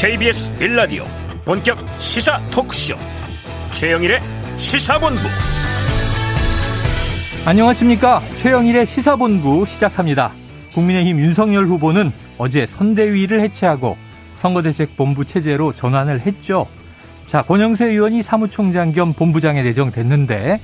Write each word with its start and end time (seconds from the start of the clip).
KBS 0.00 0.54
빌라디오 0.54 1.04
본격 1.44 1.76
시사 1.98 2.40
토크쇼. 2.52 2.94
최영일의 3.72 4.20
시사본부. 4.56 5.22
안녕하십니까? 7.44 8.22
최영일의 8.36 8.86
시사본부 8.86 9.66
시작합니다. 9.66 10.30
국민의힘 10.72 11.18
윤석열 11.18 11.66
후보는 11.66 12.12
어제 12.38 12.64
선대위를 12.64 13.40
해체하고 13.40 13.96
선거대책본부 14.36 15.24
체제로 15.24 15.72
전환을 15.72 16.20
했죠. 16.20 16.68
자 17.26 17.42
권영세 17.42 17.86
의원이 17.86 18.22
사무총장 18.22 18.92
겸 18.92 19.12
본부장에 19.14 19.64
내정됐는데 19.64 20.60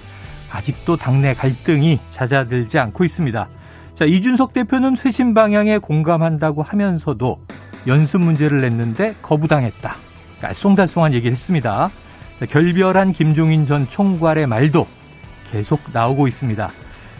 아직도 0.52 0.96
당내 0.96 1.34
갈등이 1.34 1.98
잦아들지 2.08 2.78
않고 2.78 3.02
있습니다. 3.02 3.48
자 3.94 4.04
이준석 4.04 4.52
대표는 4.52 4.94
쇄신 4.94 5.34
방향에 5.34 5.78
공감한다고 5.78 6.62
하면서도 6.62 7.40
연습 7.86 8.20
문제를 8.20 8.60
냈는데 8.60 9.14
거부당했다. 9.22 9.94
알쏭달쏭한 10.40 11.12
얘기를 11.12 11.32
했습니다. 11.32 11.90
결별한 12.50 13.12
김종인 13.12 13.66
전 13.66 13.88
총괄의 13.88 14.46
말도 14.46 14.86
계속 15.50 15.80
나오고 15.92 16.28
있습니다. 16.28 16.70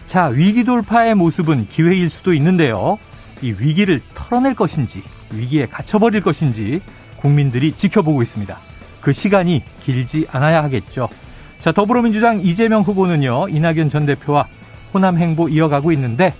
자, 0.05 0.25
위기 0.25 0.63
돌파의 0.63 1.15
모습은 1.15 1.67
기회일 1.67 2.09
수도 2.09 2.33
있는데요. 2.33 2.99
이 3.41 3.55
위기를 3.57 4.01
털어낼 4.13 4.53
것인지, 4.53 5.01
위기에 5.31 5.65
갇혀버릴 5.65 6.21
것인지 6.21 6.81
국민들이 7.17 7.71
지켜보고 7.71 8.21
있습니다. 8.21 8.57
그 9.01 9.13
시간이 9.13 9.63
길지 9.83 10.27
않아야 10.31 10.63
하겠죠. 10.63 11.09
자, 11.59 11.71
더불어민주당 11.71 12.39
이재명 12.39 12.81
후보는요, 12.81 13.47
이낙연 13.49 13.89
전 13.89 14.05
대표와 14.05 14.47
호남 14.93 15.17
행보 15.17 15.49
이어가고 15.49 15.91
있는데 15.93 16.33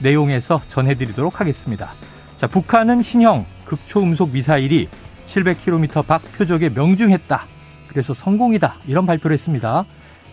내용에서 0.00 0.60
전해드리도록 0.68 1.40
하겠습니다. 1.40 1.92
자, 2.36 2.46
북한은 2.48 3.02
신형 3.02 3.46
극초음속 3.72 4.32
미사일이 4.32 4.88
700km 5.26 6.06
밖 6.06 6.20
표적에 6.36 6.68
명중했다. 6.68 7.46
그래서 7.88 8.12
성공이다. 8.12 8.74
이런 8.86 9.06
발표를 9.06 9.32
했습니다. 9.34 9.86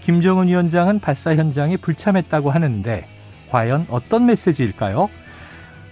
김정은 0.03 0.47
위원장은 0.47 0.99
발사 0.99 1.35
현장에 1.35 1.77
불참했다고 1.77 2.51
하는데 2.51 3.07
과연 3.49 3.87
어떤 3.89 4.25
메시지일까요? 4.25 5.09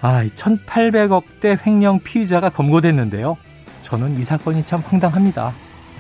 아, 0.02 0.26
1,800억대 0.36 1.66
횡령 1.66 2.02
피의자가 2.02 2.50
검거됐는데요. 2.50 3.38
저는 3.84 4.18
이 4.20 4.24
사건이 4.24 4.66
참 4.66 4.82
황당합니다. 4.86 5.54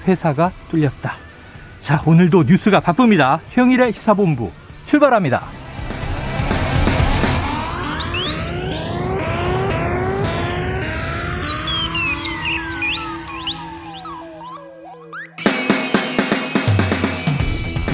회사가 0.05 0.51
뚫렸다. 0.69 1.13
자, 1.79 2.01
오늘도 2.05 2.43
뉴스가 2.43 2.81
바쁩니다. 2.81 3.39
최영일의 3.47 3.93
시사본부 3.93 4.51
출발합니다. 4.85 5.66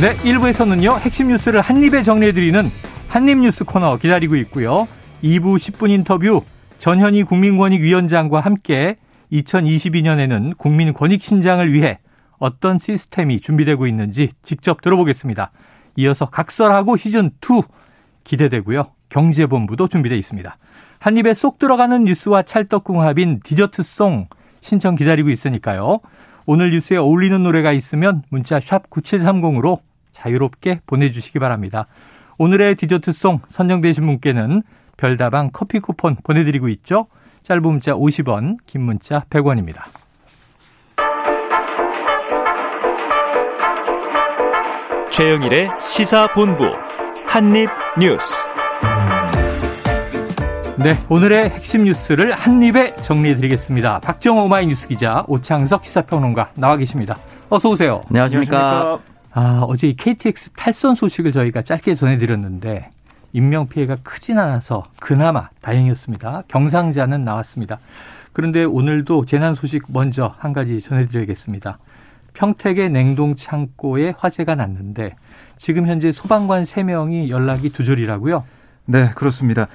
네, 0.04 0.14
1부에서는요, 0.16 1.00
핵심 1.00 1.30
뉴스를 1.30 1.62
한입에 1.62 2.04
정리해드리는 2.04 2.66
한입뉴스 3.08 3.64
코너 3.64 3.96
기다리고 3.96 4.36
있고요. 4.36 4.86
2부 5.23 5.56
10분 5.56 5.92
인터뷰 5.92 6.44
전현희 6.78 7.23
국민권익위원장과 7.23 8.42
함께 8.42 8.98
2022년에는 9.31 10.58
국민 10.58 10.92
권익 10.92 11.24
신장을 11.24 11.72
위해 11.72 12.00
어떤 12.38 12.80
시스템이 12.80 13.40
준비되고 13.40 13.88
있는지 13.88 14.31
직접 14.44 14.81
들어보겠습니다. 14.81 15.52
이어서 15.96 16.26
각설하고 16.26 16.98
시즌2 16.98 17.64
기대되고요. 18.26 18.88
경제본부도 19.08 19.88
준비되어 19.88 20.18
있습니다. 20.18 20.58
한 21.00 21.16
입에 21.16 21.34
쏙 21.34 21.59
들어가는 21.59 22.04
뉴스와 22.04 22.42
찰떡궁합인 22.42 23.40
디저트송 23.46 24.28
신청 24.59 24.96
기다리고 24.96 25.30
있으니까요. 25.30 26.02
오늘 26.46 26.72
뉴스에 26.72 26.97
어울리는 26.97 27.41
노래가 27.41 27.72
있으면 27.72 28.24
문자 28.28 28.59
샵 28.59 28.90
9730으로 28.90 29.80
자유롭게 30.13 30.81
보내주시기 30.85 31.40
바랍니다. 31.40 31.88
오늘의 32.38 32.75
디저트송 32.75 33.41
선정되신 33.50 34.06
분께는 34.06 34.63
별다방 34.97 35.50
커피 35.51 35.79
쿠폰 35.79 36.16
보내드리고 36.24 36.69
있죠. 36.69 37.07
짧은 37.44 37.62
문자 37.62 37.94
50원, 37.94 38.57
긴 38.66 38.84
문자 38.84 39.22
100원입니다. 39.29 39.84
최영일의 45.12 45.69
시사본부 45.78 46.63
한입뉴스 47.28 48.34
네, 50.78 50.97
오늘의 51.07 51.52
핵심 51.52 51.84
뉴스를 51.84 52.31
한입에 52.31 52.96
정리해드리겠습니다. 52.96 54.00
박정호 54.00 54.46
오마이뉴스 54.46 54.88
기자, 54.88 55.23
오창석 55.28 55.85
시사평론가 55.85 56.52
나와 56.56 56.78
계십니다. 56.78 57.16
어서 57.50 57.69
오세요. 57.69 58.02
안녕하십니까. 58.09 59.12
아, 59.34 59.64
어제 59.68 59.88
이 59.88 59.96
KTX 59.96 60.52
탈선 60.52 60.96
소식을 60.96 61.32
저희가 61.32 61.64
짧게 61.64 61.96
전해드렸는데 61.96 62.90
인명 63.34 63.68
피해가 63.68 63.98
크진 64.04 64.38
않아서 64.38 64.84
그나마 65.00 65.50
다행이었습니다. 65.62 66.44
경상자는 66.48 67.26
나왔습니다. 67.26 67.80
그런데 68.32 68.64
오늘도 68.64 69.26
재난 69.26 69.56
소식 69.56 69.86
먼저 69.90 70.34
한 70.38 70.54
가지 70.54 70.82
전해드려야겠습니다. 70.82 71.80
평택의 72.34 72.90
냉동 72.90 73.36
창고에 73.36 74.14
화재가 74.18 74.56
났는데 74.56 75.16
지금 75.58 75.88
현재 75.88 76.12
소방관 76.12 76.64
3명이 76.64 77.30
연락이 77.30 77.72
두절이라고요? 77.72 78.44
네, 78.86 79.12
그렇습니다. 79.16 79.68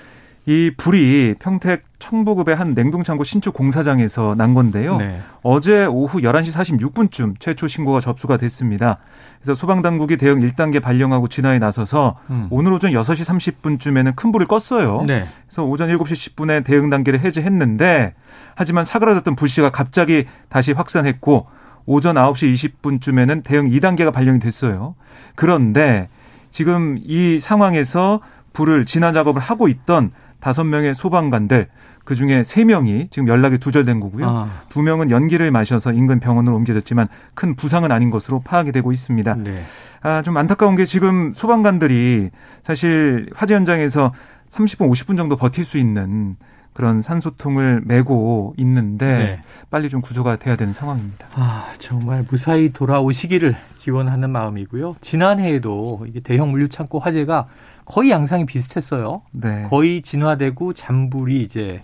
이 0.46 0.72
불이 0.76 1.34
평택 1.40 1.84
청부급의 1.98 2.56
한 2.56 2.74
냉동창고 2.74 3.22
신축 3.22 3.54
공사장에서 3.54 4.34
난 4.36 4.54
건데요. 4.54 4.96
네. 4.96 5.20
어제 5.50 5.86
오후 5.86 6.20
11시 6.20 6.52
46분쯤 6.52 7.36
최초 7.40 7.68
신고가 7.68 8.00
접수가 8.00 8.36
됐습니다. 8.36 8.98
그래서 9.40 9.54
소방당국이 9.54 10.18
대응 10.18 10.40
1단계 10.40 10.82
발령하고 10.82 11.26
진화에 11.26 11.58
나서서 11.58 12.18
음. 12.28 12.48
오늘 12.50 12.74
오전 12.74 12.92
6시 12.92 13.54
30분쯤에는 13.62 14.14
큰 14.14 14.30
불을 14.30 14.46
껐어요. 14.46 15.06
네. 15.06 15.26
그래서 15.46 15.64
오전 15.64 15.88
7시 15.88 16.34
10분에 16.36 16.66
대응 16.66 16.90
단계를 16.90 17.20
해제했는데 17.20 18.12
하지만 18.56 18.84
사그라졌던 18.84 19.36
불씨가 19.36 19.70
갑자기 19.70 20.26
다시 20.50 20.72
확산했고 20.72 21.46
오전 21.86 22.16
9시 22.16 22.82
20분쯤에는 22.82 23.42
대응 23.42 23.70
2단계가 23.70 24.12
발령이 24.12 24.40
됐어요. 24.40 24.96
그런데 25.34 26.10
지금 26.50 26.98
이 27.02 27.40
상황에서 27.40 28.20
불을 28.52 28.84
진화 28.84 29.12
작업을 29.12 29.40
하고 29.40 29.68
있던 29.68 30.10
다섯 30.40 30.64
명의 30.64 30.94
소방관들 30.94 31.68
그 32.08 32.14
중에 32.14 32.42
세 32.42 32.64
명이 32.64 33.08
지금 33.10 33.28
연락이 33.28 33.58
두절된 33.58 34.00
거고요. 34.00 34.26
아. 34.26 34.50
두 34.70 34.80
명은 34.80 35.10
연기를 35.10 35.50
마셔서 35.50 35.92
인근 35.92 36.20
병원으로 36.20 36.56
옮겨졌지만 36.56 37.06
큰 37.34 37.54
부상은 37.54 37.92
아닌 37.92 38.08
것으로 38.08 38.40
파악이 38.40 38.72
되고 38.72 38.92
있습니다. 38.92 39.34
네. 39.34 39.62
아, 40.00 40.22
좀 40.22 40.34
안타까운 40.38 40.74
게 40.74 40.86
지금 40.86 41.34
소방관들이 41.34 42.30
사실 42.62 43.28
화재 43.34 43.54
현장에서 43.54 44.14
30분, 44.48 44.90
50분 44.90 45.18
정도 45.18 45.36
버틸 45.36 45.66
수 45.66 45.76
있는 45.76 46.36
그런 46.72 47.02
산소통을 47.02 47.82
메고 47.84 48.54
있는데 48.56 49.06
네. 49.06 49.42
빨리 49.70 49.90
좀 49.90 50.00
구조가 50.00 50.36
돼야 50.36 50.56
되는 50.56 50.72
상황입니다. 50.72 51.26
아, 51.34 51.74
정말 51.78 52.24
무사히 52.26 52.72
돌아오시기를 52.72 53.54
기원하는 53.76 54.30
마음이고요. 54.30 54.96
지난해에도 55.02 56.06
이게 56.08 56.20
대형 56.20 56.52
물류 56.52 56.70
창고 56.70 57.00
화재가 57.00 57.48
거의 57.84 58.10
양상이 58.10 58.46
비슷했어요. 58.46 59.20
네. 59.32 59.66
거의 59.68 60.00
진화되고 60.00 60.72
잠불이 60.72 61.42
이제 61.42 61.82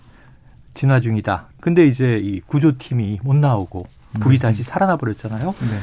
진화 0.75 1.01
중이다. 1.01 1.49
근데 1.61 1.87
이제 1.87 2.21
이 2.23 2.41
구조팀이 2.41 3.21
못 3.23 3.35
나오고 3.37 3.85
불이 4.21 4.39
다시 4.39 4.62
살아나 4.62 4.97
버렸잖아요. 4.97 5.51
네. 5.51 5.79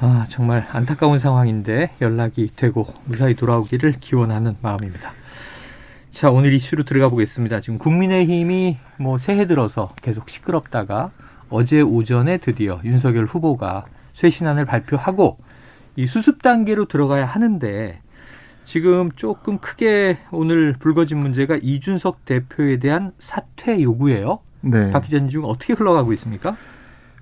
아, 0.00 0.26
정말 0.28 0.66
안타까운 0.72 1.18
상황인데 1.18 1.92
연락이 2.00 2.50
되고 2.56 2.86
무사히 3.04 3.34
돌아오기를 3.34 3.92
기원하는 4.00 4.56
마음입니다. 4.62 5.12
자, 6.10 6.30
오늘 6.30 6.52
이슈로 6.52 6.84
들어가 6.84 7.08
보겠습니다. 7.08 7.60
지금 7.60 7.78
국민의힘이 7.78 8.78
뭐 8.98 9.18
새해 9.18 9.46
들어서 9.46 9.94
계속 10.02 10.28
시끄럽다가 10.28 11.10
어제 11.48 11.80
오전에 11.80 12.38
드디어 12.38 12.80
윤석열 12.84 13.26
후보가 13.26 13.84
쇄신안을 14.14 14.64
발표하고 14.64 15.38
이 15.96 16.06
수습 16.06 16.42
단계로 16.42 16.86
들어가야 16.86 17.26
하는데 17.26 18.00
지금 18.64 19.10
조금 19.12 19.58
크게 19.58 20.18
오늘 20.30 20.74
불거진 20.78 21.18
문제가 21.18 21.58
이준석 21.60 22.24
대표에 22.24 22.78
대한 22.78 23.12
사퇴 23.18 23.82
요구예요. 23.82 24.38
네. 24.62 24.92
박 24.92 25.00
기자님 25.00 25.30
지금 25.30 25.44
어떻게 25.46 25.72
흘러가고 25.72 26.12
있습니까? 26.14 26.54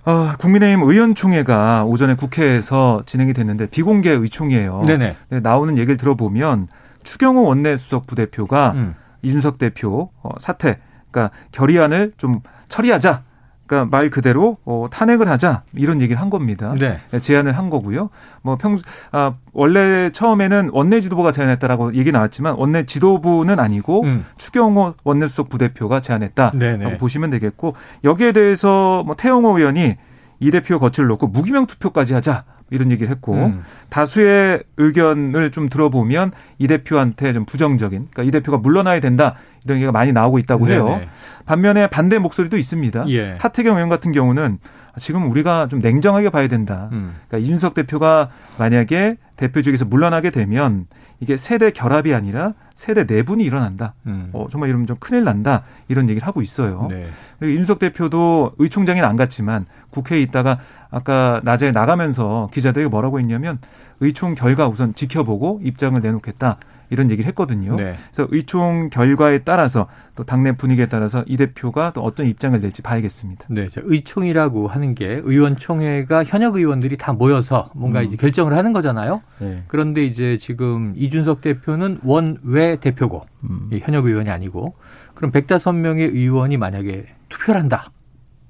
어, 0.05 0.37
국민의힘 0.39 0.83
의원총회가 0.83 1.85
오전에 1.85 2.15
국회에서 2.15 3.03
진행이 3.07 3.33
됐는데 3.33 3.67
비공개 3.67 4.11
의총이에요. 4.11 4.83
네네. 4.87 5.17
네, 5.29 5.41
나오는 5.41 5.77
얘기를 5.77 5.97
들어보면 5.97 6.69
추경호 7.03 7.43
원내수석 7.45 8.07
부대표가 8.07 8.73
음. 8.73 8.95
이준석 9.23 9.59
대표 9.59 10.11
어, 10.23 10.31
사퇴, 10.39 10.79
그러니까 11.11 11.35
결의안을 11.53 12.13
좀 12.17 12.41
처리하자. 12.69 13.25
그러니까 13.71 13.97
말 13.97 14.11
그대로 14.11 14.57
어, 14.65 14.89
탄핵을 14.91 15.29
하자 15.29 15.63
이런 15.75 16.01
얘기를 16.01 16.21
한 16.21 16.29
겁니다. 16.29 16.75
네. 16.77 16.99
네 17.13 17.21
제안을 17.21 17.57
한 17.57 17.71
거고요. 17.71 18.11
뭐 18.43 18.57
평, 18.57 18.77
아, 19.13 19.35
원래 19.53 20.11
처음에는 20.11 20.71
원내 20.73 21.01
지도부가 21.01 21.31
제안했다라고 21.31 21.95
얘기 21.95 22.11
나왔지만 22.11 22.57
원내 22.59 22.85
지도부는 22.87 23.61
아니고 23.61 24.03
음. 24.03 24.27
추경호 24.39 24.95
원내수석 25.05 25.49
부대표가 25.49 26.01
제안했다라고 26.01 26.59
네네. 26.59 26.97
보시면 26.97 27.31
되겠고 27.31 27.77
여기에 28.03 28.33
대해서 28.33 29.05
뭐 29.07 29.15
태영호 29.15 29.57
의원이 29.57 29.95
이 30.41 30.51
대표 30.51 30.81
거취를 30.81 31.07
놓고 31.07 31.29
무기명 31.29 31.67
투표까지 31.67 32.13
하자. 32.15 32.43
이런 32.71 32.91
얘기를 32.91 33.11
했고 33.11 33.35
음. 33.35 33.63
다수의 33.89 34.63
의견을 34.77 35.51
좀 35.51 35.69
들어보면 35.69 36.33
이 36.59 36.67
대표한테 36.67 37.33
좀 37.33 37.45
부정적인 37.45 38.09
그러니까 38.11 38.23
이 38.23 38.31
대표가 38.31 38.59
물러나야 38.59 39.01
된다 39.01 39.35
이런 39.65 39.79
얘기가 39.79 39.93
많이 39.93 40.13
나오고 40.13 40.39
있다고 40.39 40.69
해요. 40.69 40.89
네네. 40.89 41.09
반면에 41.47 41.87
반대 41.89 42.19
목소리도 42.19 42.57
있습니다. 42.57 43.05
예. 43.09 43.37
하태경 43.39 43.77
의원 43.77 43.89
같은 43.89 44.13
경우는 44.13 44.59
지금 44.99 45.31
우리가 45.31 45.69
좀 45.69 45.81
냉정하게 45.81 46.31
봐야 46.31 46.49
된다. 46.49 46.89
음. 46.93 47.15
그러니까 47.29 47.39
이준석 47.39 47.75
대표가 47.75 48.31
만약에 48.59 49.17
대표직에서 49.37 49.85
물러나게 49.85 50.31
되면 50.31 50.87
이게 51.21 51.37
세대 51.37 51.71
결합이 51.71 52.15
아니라 52.15 52.55
세대 52.81 53.05
내분이 53.05 53.45
일어난다. 53.45 53.93
음. 54.07 54.31
어, 54.33 54.47
정말 54.51 54.71
이러면 54.71 54.87
좀 54.87 54.97
큰일 54.99 55.23
난다. 55.23 55.65
이런 55.89 56.09
얘기를 56.09 56.27
하고 56.27 56.41
있어요. 56.41 56.87
네. 56.89 57.11
그리고 57.39 57.53
이준석 57.53 57.79
대표도 57.79 58.53
의총장에는 58.57 59.07
안 59.07 59.17
갔지만 59.17 59.67
국회에 59.91 60.19
있다가 60.23 60.61
아까 60.91 61.43
낮에 61.45 61.73
나가면서 61.73 62.49
기자들에게 62.55 62.89
뭐라고 62.89 63.19
했냐면 63.19 63.59
의총 64.01 64.35
결과 64.35 64.67
우선 64.67 64.95
지켜보고 64.95 65.61
입장을 65.63 66.01
내놓겠다. 66.01 66.57
이런 66.91 67.11
얘기를 67.11 67.27
했거든요. 67.29 67.77
네. 67.77 67.95
그래서 68.13 68.29
의총 68.31 68.91
결과에 68.91 69.39
따라서 69.39 69.87
또 70.15 70.25
당내 70.25 70.57
분위기에 70.57 70.87
따라서 70.87 71.25
이 71.27 71.37
대표가 71.37 71.93
또 71.95 72.03
어떤 72.03 72.27
입장을 72.27 72.61
낼지 72.61 72.83
봐야겠습니다. 72.83 73.47
네, 73.49 73.69
의총이라고 73.77 74.69
하는 74.69 74.95
게 74.95 75.21
의원총회가 75.25 76.25
현역 76.25 76.57
의원들이 76.57 76.97
다 76.97 77.13
모여서 77.13 77.71
뭔가 77.75 78.01
음. 78.01 78.07
이제 78.07 78.17
결정을 78.17 78.53
하는 78.55 78.73
거잖아요. 78.73 79.23
네. 79.39 79.63
그런데 79.69 80.05
이제 80.05 80.37
지금 80.39 80.93
이준석 80.97 81.41
대표는 81.41 82.01
원외 82.03 82.77
대표고 82.81 83.23
음. 83.45 83.71
현역 83.81 84.07
의원이 84.07 84.29
아니고 84.29 84.75
그럼 85.15 85.31
105명의 85.33 86.13
의원이 86.15 86.57
만약에 86.57 87.07
투표를 87.29 87.61
한다. 87.61 87.91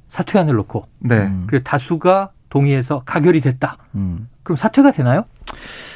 사퇴안을 0.09 0.55
놓고 0.55 0.87
네. 1.01 1.27
음. 1.27 1.45
그리고 1.47 1.63
다수가 1.63 2.31
동의해서 2.50 3.02
가결이 3.06 3.41
됐다. 3.41 3.79
음. 3.94 4.29
그럼 4.43 4.56
사퇴가 4.56 4.91
되나요? 4.91 5.25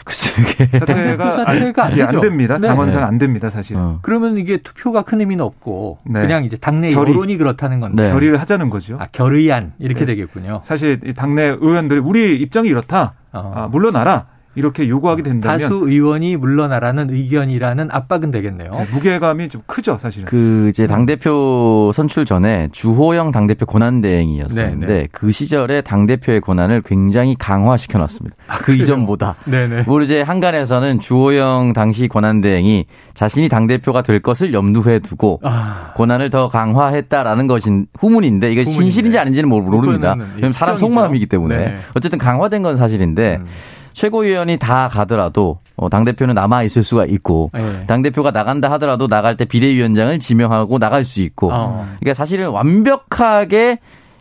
글쎄 0.04 0.42
이게 0.42 0.66
사퇴가, 0.78 1.44
사퇴가 1.44 1.84
안, 1.84 1.92
안, 2.00 2.08
안, 2.08 2.20
됩니다. 2.20 2.58
네. 2.58 2.68
당원상 2.68 3.04
안 3.04 3.18
됩니다, 3.18 3.50
사실. 3.50 3.76
어. 3.76 3.98
그러면 4.02 4.36
이게 4.38 4.58
투표가 4.58 5.02
큰 5.02 5.20
의미는 5.20 5.44
없고 5.44 5.98
네. 6.04 6.20
그냥 6.20 6.44
이제 6.44 6.56
당내 6.56 6.90
결의. 6.92 7.14
여론이 7.14 7.36
그렇다는 7.36 7.80
건데 7.80 8.04
네. 8.04 8.12
결의를 8.12 8.40
하자는 8.40 8.70
거죠. 8.70 8.96
아, 9.00 9.06
결의안 9.12 9.72
이렇게 9.78 10.00
네. 10.00 10.06
되겠군요. 10.06 10.60
사실 10.64 10.98
당내 11.14 11.56
의원들이 11.60 12.00
우리 12.00 12.36
입장이 12.36 12.68
이렇다. 12.68 13.14
어. 13.32 13.52
아, 13.54 13.66
물러나라. 13.68 14.26
이렇게 14.54 14.88
요구하게 14.88 15.22
된다면 15.22 15.58
다수 15.58 15.74
의원이 15.74 16.36
물러나라는 16.36 17.10
의견이라는 17.10 17.88
압박은 17.90 18.30
되겠네요. 18.30 18.70
네, 18.70 18.86
무게감이 18.92 19.48
좀 19.48 19.62
크죠, 19.66 19.98
사실은. 19.98 20.26
그 20.26 20.68
이제 20.70 20.86
당 20.86 21.06
대표 21.06 21.90
선출 21.92 22.24
전에 22.24 22.68
주호영 22.72 23.30
당 23.32 23.46
대표 23.46 23.66
권한 23.66 24.00
대행이었었는데 24.00 24.86
네네. 24.86 25.08
그 25.12 25.30
시절에 25.30 25.80
당 25.80 26.06
대표의 26.06 26.40
권한을 26.40 26.82
굉장히 26.82 27.36
강화시켜 27.38 27.98
놨습니다. 27.98 28.36
아, 28.46 28.58
그 28.58 28.74
이전보다. 28.74 29.36
네네. 29.44 29.82
뭐 29.86 30.00
이제 30.02 30.22
한간에서는 30.22 31.00
주호영 31.00 31.72
당시 31.74 32.08
권한 32.08 32.40
대행이 32.40 32.86
자신이 33.14 33.48
당 33.48 33.66
대표가 33.66 34.02
될 34.02 34.20
것을 34.20 34.52
염두에 34.52 35.00
두고 35.00 35.40
아. 35.42 35.92
권한을 35.96 36.30
더 36.30 36.48
강화했다라는 36.48 37.46
것인 37.46 37.86
후문인데 37.98 38.52
이게 38.52 38.62
후문인데. 38.62 38.84
진실인지 38.84 39.18
아닌지는 39.18 39.48
모릅니다. 39.48 40.16
왜냐면 40.36 40.52
사람 40.52 40.76
속마음이기 40.76 41.26
때문에 41.26 41.56
네. 41.56 41.78
어쨌든 41.94 42.18
강화된 42.18 42.62
건 42.62 42.76
사실인데. 42.76 43.38
음. 43.40 43.46
최고위원이 43.94 44.58
다 44.58 44.88
가더라도 44.88 45.58
어, 45.76 45.88
당 45.88 46.04
대표는 46.04 46.34
남아 46.34 46.62
있을 46.64 46.84
수가 46.84 47.06
있고 47.06 47.50
네. 47.54 47.86
당 47.86 48.02
대표가 48.02 48.30
나간다 48.30 48.70
하더라도 48.72 49.08
나갈 49.08 49.36
때 49.36 49.44
비대위원장을 49.44 50.18
지명하고 50.18 50.78
나갈 50.78 51.04
수 51.04 51.20
있고 51.22 51.50
어. 51.52 51.86
그러니까 52.00 52.14
사실은 52.14 52.50
완벽하게 52.50 53.78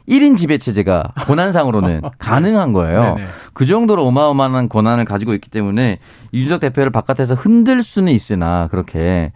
1인 0.08 0.36
지배 0.36 0.58
체제가 0.58 1.14
권한상으로는 1.16 2.02
가능한 2.20 2.74
거예요. 2.74 3.16
네네. 3.16 3.28
그 3.54 3.66
정도로 3.66 4.06
어마어마한 4.08 4.70
권한을 4.70 5.06
가지고 5.06 5.34
있기 5.34 5.50
때문에 5.50 6.00
이준석 6.31 6.60
대표를 6.60 6.92
바깥에서 6.92 7.36
흔들 7.36 7.84
수는 7.84 8.12
있으나 8.12 8.68
그렇게 8.68 9.31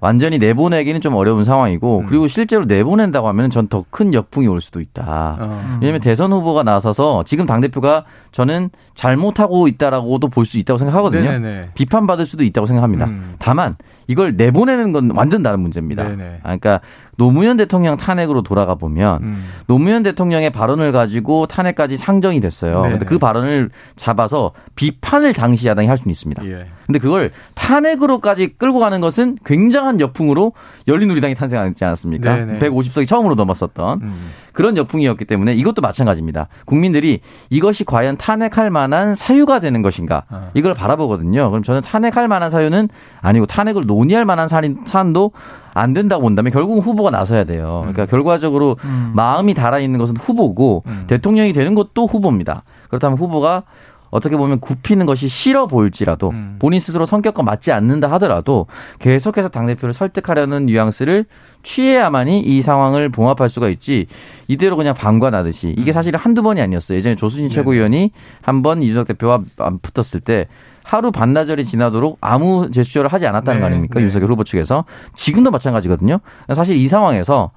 완전히 0.00 0.38
내보내기는 0.38 1.00
좀 1.02 1.14
어려운 1.14 1.44
상황이고 1.44 1.98
음. 2.00 2.06
그리고 2.06 2.26
실제로 2.26 2.64
내보낸다고 2.64 3.28
하면 3.28 3.50
전 3.50 3.68
더 3.68 3.84
큰 3.90 4.14
역풍이 4.14 4.46
올 4.48 4.60
수도 4.60 4.80
있다. 4.80 5.36
어. 5.38 5.78
왜냐하면 5.80 6.00
대선 6.00 6.32
후보가 6.32 6.62
나서서 6.62 7.22
지금 7.24 7.44
당 7.46 7.60
대표가 7.60 8.04
저는 8.32 8.70
잘못하고 8.94 9.68
있다라고도 9.68 10.28
볼 10.28 10.46
수 10.46 10.58
있다고 10.58 10.78
생각하거든요. 10.78 11.30
네네. 11.30 11.70
비판받을 11.74 12.24
수도 12.26 12.42
있다고 12.44 12.66
생각합니다. 12.66 13.06
음. 13.06 13.34
다만 13.38 13.76
이걸 14.06 14.36
내보내는 14.36 14.92
건 14.92 15.10
완전 15.14 15.42
다른 15.42 15.60
문제입니다. 15.60 16.04
네네. 16.08 16.38
그러니까 16.42 16.80
노무현 17.20 17.58
대통령 17.58 17.98
탄핵으로 17.98 18.40
돌아가 18.40 18.76
보면 18.76 19.22
음. 19.22 19.44
노무현 19.66 20.02
대통령의 20.02 20.48
발언을 20.48 20.90
가지고 20.90 21.46
탄핵까지 21.46 21.98
상정이 21.98 22.40
됐어요. 22.40 22.80
네네. 22.80 22.90
근데 22.92 23.04
그 23.04 23.18
발언을 23.18 23.68
잡아서 23.94 24.52
비판을 24.74 25.34
당시 25.34 25.68
야당이 25.68 25.86
할 25.86 25.98
수는 25.98 26.12
있습니다. 26.12 26.42
예. 26.46 26.64
근데 26.86 26.98
그걸 26.98 27.30
탄핵으로까지 27.54 28.54
끌고 28.56 28.78
가는 28.78 29.02
것은 29.02 29.36
굉장한 29.44 30.00
역풍으로 30.00 30.54
열린우리당이 30.88 31.34
탄생하지 31.34 31.84
않았습니까? 31.84 32.34
네네. 32.34 32.58
150석이 32.58 33.06
처음으로 33.06 33.34
넘었었던 33.34 34.00
음. 34.00 34.30
그런 34.54 34.78
역풍이었기 34.78 35.26
때문에 35.26 35.52
이것도 35.54 35.82
마찬가지입니다. 35.82 36.48
국민들이 36.64 37.20
이것이 37.50 37.84
과연 37.84 38.16
탄핵할 38.16 38.70
만한 38.70 39.14
사유가 39.14 39.60
되는 39.60 39.82
것인가 39.82 40.24
어. 40.30 40.50
이걸 40.54 40.72
바라보거든요. 40.72 41.50
그럼 41.50 41.62
저는 41.62 41.82
탄핵할 41.82 42.28
만한 42.28 42.50
사유는 42.50 42.88
아니고 43.20 43.44
탄핵을 43.44 43.84
논의할 43.86 44.24
만한 44.24 44.48
사안도 44.48 45.32
안 45.74 45.94
된다고 45.94 46.22
본다면 46.22 46.52
결국은 46.52 46.82
후보가 46.82 47.10
나서야 47.10 47.44
돼요. 47.44 47.78
그러니까 47.82 48.02
음. 48.02 48.06
결과적으로 48.06 48.76
음. 48.84 49.12
마음이 49.14 49.54
달아 49.54 49.78
있는 49.78 49.98
것은 49.98 50.16
후보고 50.16 50.82
음. 50.86 51.04
대통령이 51.06 51.52
되는 51.52 51.74
것도 51.74 52.06
후보입니다. 52.06 52.64
그렇다면 52.88 53.18
후보가 53.18 53.62
어떻게 54.10 54.36
보면 54.36 54.60
굽히는 54.60 55.06
것이 55.06 55.28
싫어 55.28 55.66
보일지라도 55.66 56.30
음. 56.30 56.56
본인 56.58 56.80
스스로 56.80 57.06
성격과 57.06 57.42
맞지 57.42 57.72
않는다 57.72 58.10
하더라도 58.12 58.66
계속해서 58.98 59.48
당대표를 59.48 59.92
설득하려는 59.92 60.66
뉘앙스를 60.66 61.26
취해야만이 61.62 62.40
이 62.40 62.62
상황을 62.62 63.08
봉합할 63.10 63.48
수가 63.48 63.68
있지 63.68 64.06
이대로 64.48 64.76
그냥 64.76 64.94
방관하듯이 64.94 65.74
이게 65.76 65.90
음. 65.90 65.92
사실 65.92 66.16
한두 66.16 66.42
번이 66.42 66.60
아니었어요. 66.60 66.98
예전에 66.98 67.14
조수진 67.16 67.48
네. 67.48 67.54
최고위원이 67.54 68.10
한 68.42 68.62
번 68.62 68.82
이준석 68.82 69.06
대표와 69.08 69.40
붙었을 69.82 70.20
때 70.20 70.46
하루 70.82 71.12
반나절이 71.12 71.64
지나도록 71.66 72.18
아무 72.20 72.70
제스처를 72.70 73.12
하지 73.12 73.26
않았다는 73.26 73.58
네. 73.58 73.60
거 73.60 73.66
아닙니까? 73.66 73.98
네. 74.00 74.04
윤석열 74.04 74.30
후보 74.30 74.42
측에서. 74.44 74.84
지금도 75.14 75.50
마찬가지거든요. 75.50 76.18
사실 76.54 76.76
이 76.76 76.88
상황에서 76.88 77.52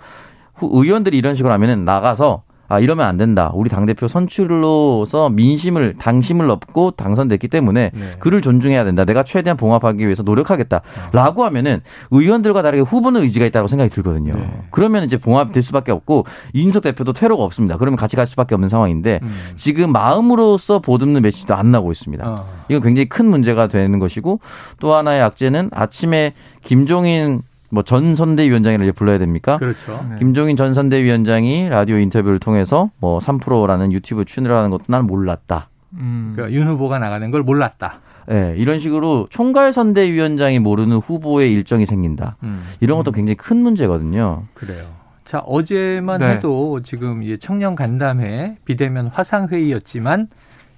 의원들이 0.61 1.17
이런 1.17 1.33
식으로 1.35 1.51
하면은 1.53 1.83
나가서 1.83 2.43
아, 2.73 2.79
이러면 2.79 3.05
안 3.05 3.17
된다. 3.17 3.51
우리 3.53 3.69
당대표 3.69 4.07
선출로서 4.07 5.29
민심을, 5.29 5.95
당심을 5.99 6.49
얻고 6.49 6.91
당선됐기 6.91 7.47
때문에 7.47 7.91
네. 7.93 8.11
그를 8.17 8.41
존중해야 8.41 8.83
된다. 8.83 9.05
내가 9.05 9.21
최대한 9.23 9.57
봉합하기 9.57 10.03
위해서 10.03 10.23
노력하겠다. 10.23 10.81
라고 11.11 11.43
하면은 11.45 11.81
의원들과 12.09 12.63
다르게 12.63 12.81
후보는 12.81 13.21
의지가 13.21 13.45
있다고 13.45 13.67
생각이 13.67 13.91
들거든요. 13.91 14.33
네. 14.33 14.61
그러면 14.71 15.03
이제 15.03 15.17
봉합될 15.17 15.61
수밖에 15.61 15.91
없고 15.91 16.25
이준석 16.53 16.81
대표도 16.81 17.13
퇴로가 17.13 17.43
없습니다. 17.43 17.77
그러면 17.77 17.95
같이 17.95 18.15
갈 18.15 18.25
수밖에 18.25 18.55
없는 18.55 18.69
상황인데 18.69 19.19
음. 19.21 19.35
지금 19.55 19.91
마음으로서 19.91 20.79
보듬는 20.79 21.21
메시지도 21.21 21.53
안 21.55 21.71
나오고 21.71 21.91
있습니다. 21.91 22.27
어. 22.27 22.45
이건 22.69 22.81
굉장히 22.81 23.07
큰 23.07 23.29
문제가 23.29 23.67
되는 23.67 23.99
것이고 23.99 24.39
또 24.79 24.95
하나의 24.95 25.21
악재는 25.21 25.69
아침에 25.71 26.33
김종인 26.63 27.41
뭐 27.73 27.83
전 27.83 28.13
선대위원장이라 28.15 28.91
불러야 28.93 29.17
됩니까? 29.17 29.57
그렇죠. 29.57 30.05
네. 30.09 30.17
김종인 30.19 30.55
전 30.55 30.73
선대위원장이 30.73 31.69
라디오 31.69 31.97
인터뷰를 31.97 32.39
통해서 32.39 32.91
뭐 33.01 33.17
3%라는 33.17 33.91
유튜브 33.91 34.25
출연하는 34.25 34.69
것도 34.69 34.83
나는 34.87 35.07
몰랐다. 35.07 35.69
음. 35.93 36.33
그러니까 36.35 36.57
윤 36.57 36.67
후보가 36.67 36.99
나가는 36.99 37.29
걸 37.31 37.41
몰랐다. 37.43 37.99
네, 38.27 38.53
이런 38.57 38.79
식으로 38.79 39.27
총괄 39.29 39.73
선대위원장이 39.73 40.59
모르는 40.59 40.97
후보의 40.97 41.51
일정이 41.51 41.85
생긴다. 41.85 42.37
음. 42.43 42.63
이런 42.79 42.97
것도 42.97 43.11
굉장히 43.11 43.35
큰 43.35 43.57
문제거든요. 43.57 44.43
그래요. 44.53 44.85
자, 45.25 45.39
어제만 45.39 46.19
네. 46.19 46.31
해도 46.31 46.81
지금 46.83 47.21
청년 47.39 47.75
간담회 47.75 48.57
비대면 48.65 49.07
화상 49.07 49.47
회의였지만 49.47 50.27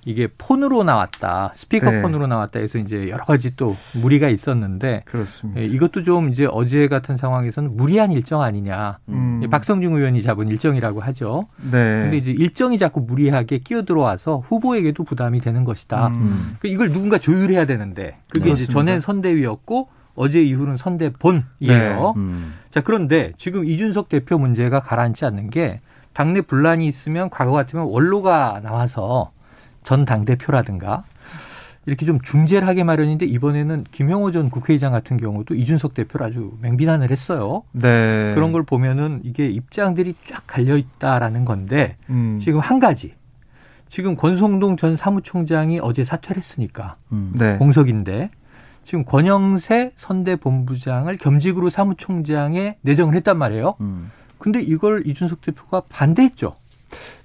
이게 0.06 0.28
폰으로 0.38 0.84
나왔다, 0.84 1.52
스피커폰으로 1.56 2.28
네. 2.28 2.28
나왔다 2.28 2.60
해서 2.60 2.78
이제 2.78 3.10
여러 3.10 3.26
가지 3.26 3.56
또 3.56 3.76
무리가 4.02 4.30
있었는데 4.30 5.02
그렇습니다. 5.06 5.60
예, 5.60 5.66
이것도 5.66 6.04
좀 6.04 6.30
이제 6.30 6.48
어제 6.50 6.88
같은 6.88 7.18
상황에서는 7.18 7.76
무리한 7.76 8.12
일정 8.12 8.42
아니냐. 8.42 9.00
음. 9.10 9.42
박성중 9.50 9.96
의원이 9.96 10.22
잡은 10.22 10.48
일정이라고 10.48 11.02
하죠. 11.02 11.48
네. 11.58 12.04
근데 12.04 12.18
이제 12.18 12.32
일정이 12.32 12.78
자꾸 12.78 13.02
무리하게 13.02 13.58
끼어 13.60 13.84
들어와서 13.84 14.38
후보에게도 14.38 15.04
부담이 15.04 15.40
되는 15.40 15.64
것이다. 15.64 16.08
음. 16.08 16.56
그러니까 16.60 16.68
이걸 16.68 16.94
누군가 16.94 17.18
조율해야 17.18 17.66
되는데 17.66 18.14
그게 18.30 18.46
그렇습니다. 18.46 18.64
이제 18.64 18.72
전엔 18.72 19.00
선대위였고 19.00 19.90
어제 20.14 20.42
이후는 20.42 20.78
선대본이에요. 20.78 21.44
네. 21.62 22.14
음. 22.16 22.54
자, 22.70 22.82
그런데 22.82 23.32
지금 23.38 23.66
이준석 23.66 24.08
대표 24.10 24.38
문제가 24.38 24.80
가라앉지 24.80 25.26
않는 25.26 25.50
게 25.50 25.82
당내 26.14 26.42
분란이 26.42 26.88
있으면 26.88 27.30
과거 27.30 27.52
같으면 27.52 27.86
원로가 27.86 28.62
나와서 28.64 29.32
전 29.86 30.04
당대표라든가 30.04 31.06
이렇게 31.86 32.06
좀 32.06 32.20
중재를 32.20 32.68
하게 32.68 32.84
마련인데 32.84 33.26
이번에는 33.26 33.86
김영호 33.92 34.32
전 34.32 34.50
국회의장 34.50 34.92
같은 34.92 35.18
경우도 35.18 35.54
이준석 35.54 35.94
대표를 35.94 36.26
아주 36.26 36.58
맹비난을 36.62 37.12
했어요. 37.12 37.64
네. 37.72 38.34
그런 38.34 38.52
걸 38.52 38.64
보면은 38.64 39.22
이게 39.24 39.48
입장들이 39.48 40.16
쫙 40.24 40.44
갈려 40.48 40.76
있다라는 40.78 41.46
건데 41.46 41.96
음. 42.10 42.40
지금 42.42 42.60
한 42.60 42.80
가지 42.80 43.14
지금 43.88 44.16
권성동 44.16 44.78
전 44.78 44.96
사무총장이 44.96 45.80
어제 45.80 46.04
사퇴를 46.04 46.38
했으니까 46.38 46.98
음. 47.12 47.34
네. 47.38 47.58
공석인데 47.58 48.32
지금 48.84 49.06
권영세 49.06 49.92
선대 49.96 50.36
본부장을 50.36 51.18
겸직으로 51.18 51.70
사무총장에 51.70 52.78
내정을 52.82 53.16
했단 53.16 53.38
말이에요. 53.38 53.76
음. 53.82 54.12
근데 54.40 54.60
이걸 54.62 55.06
이준석 55.06 55.42
대표가 55.42 55.84
반대했죠. 55.90 56.56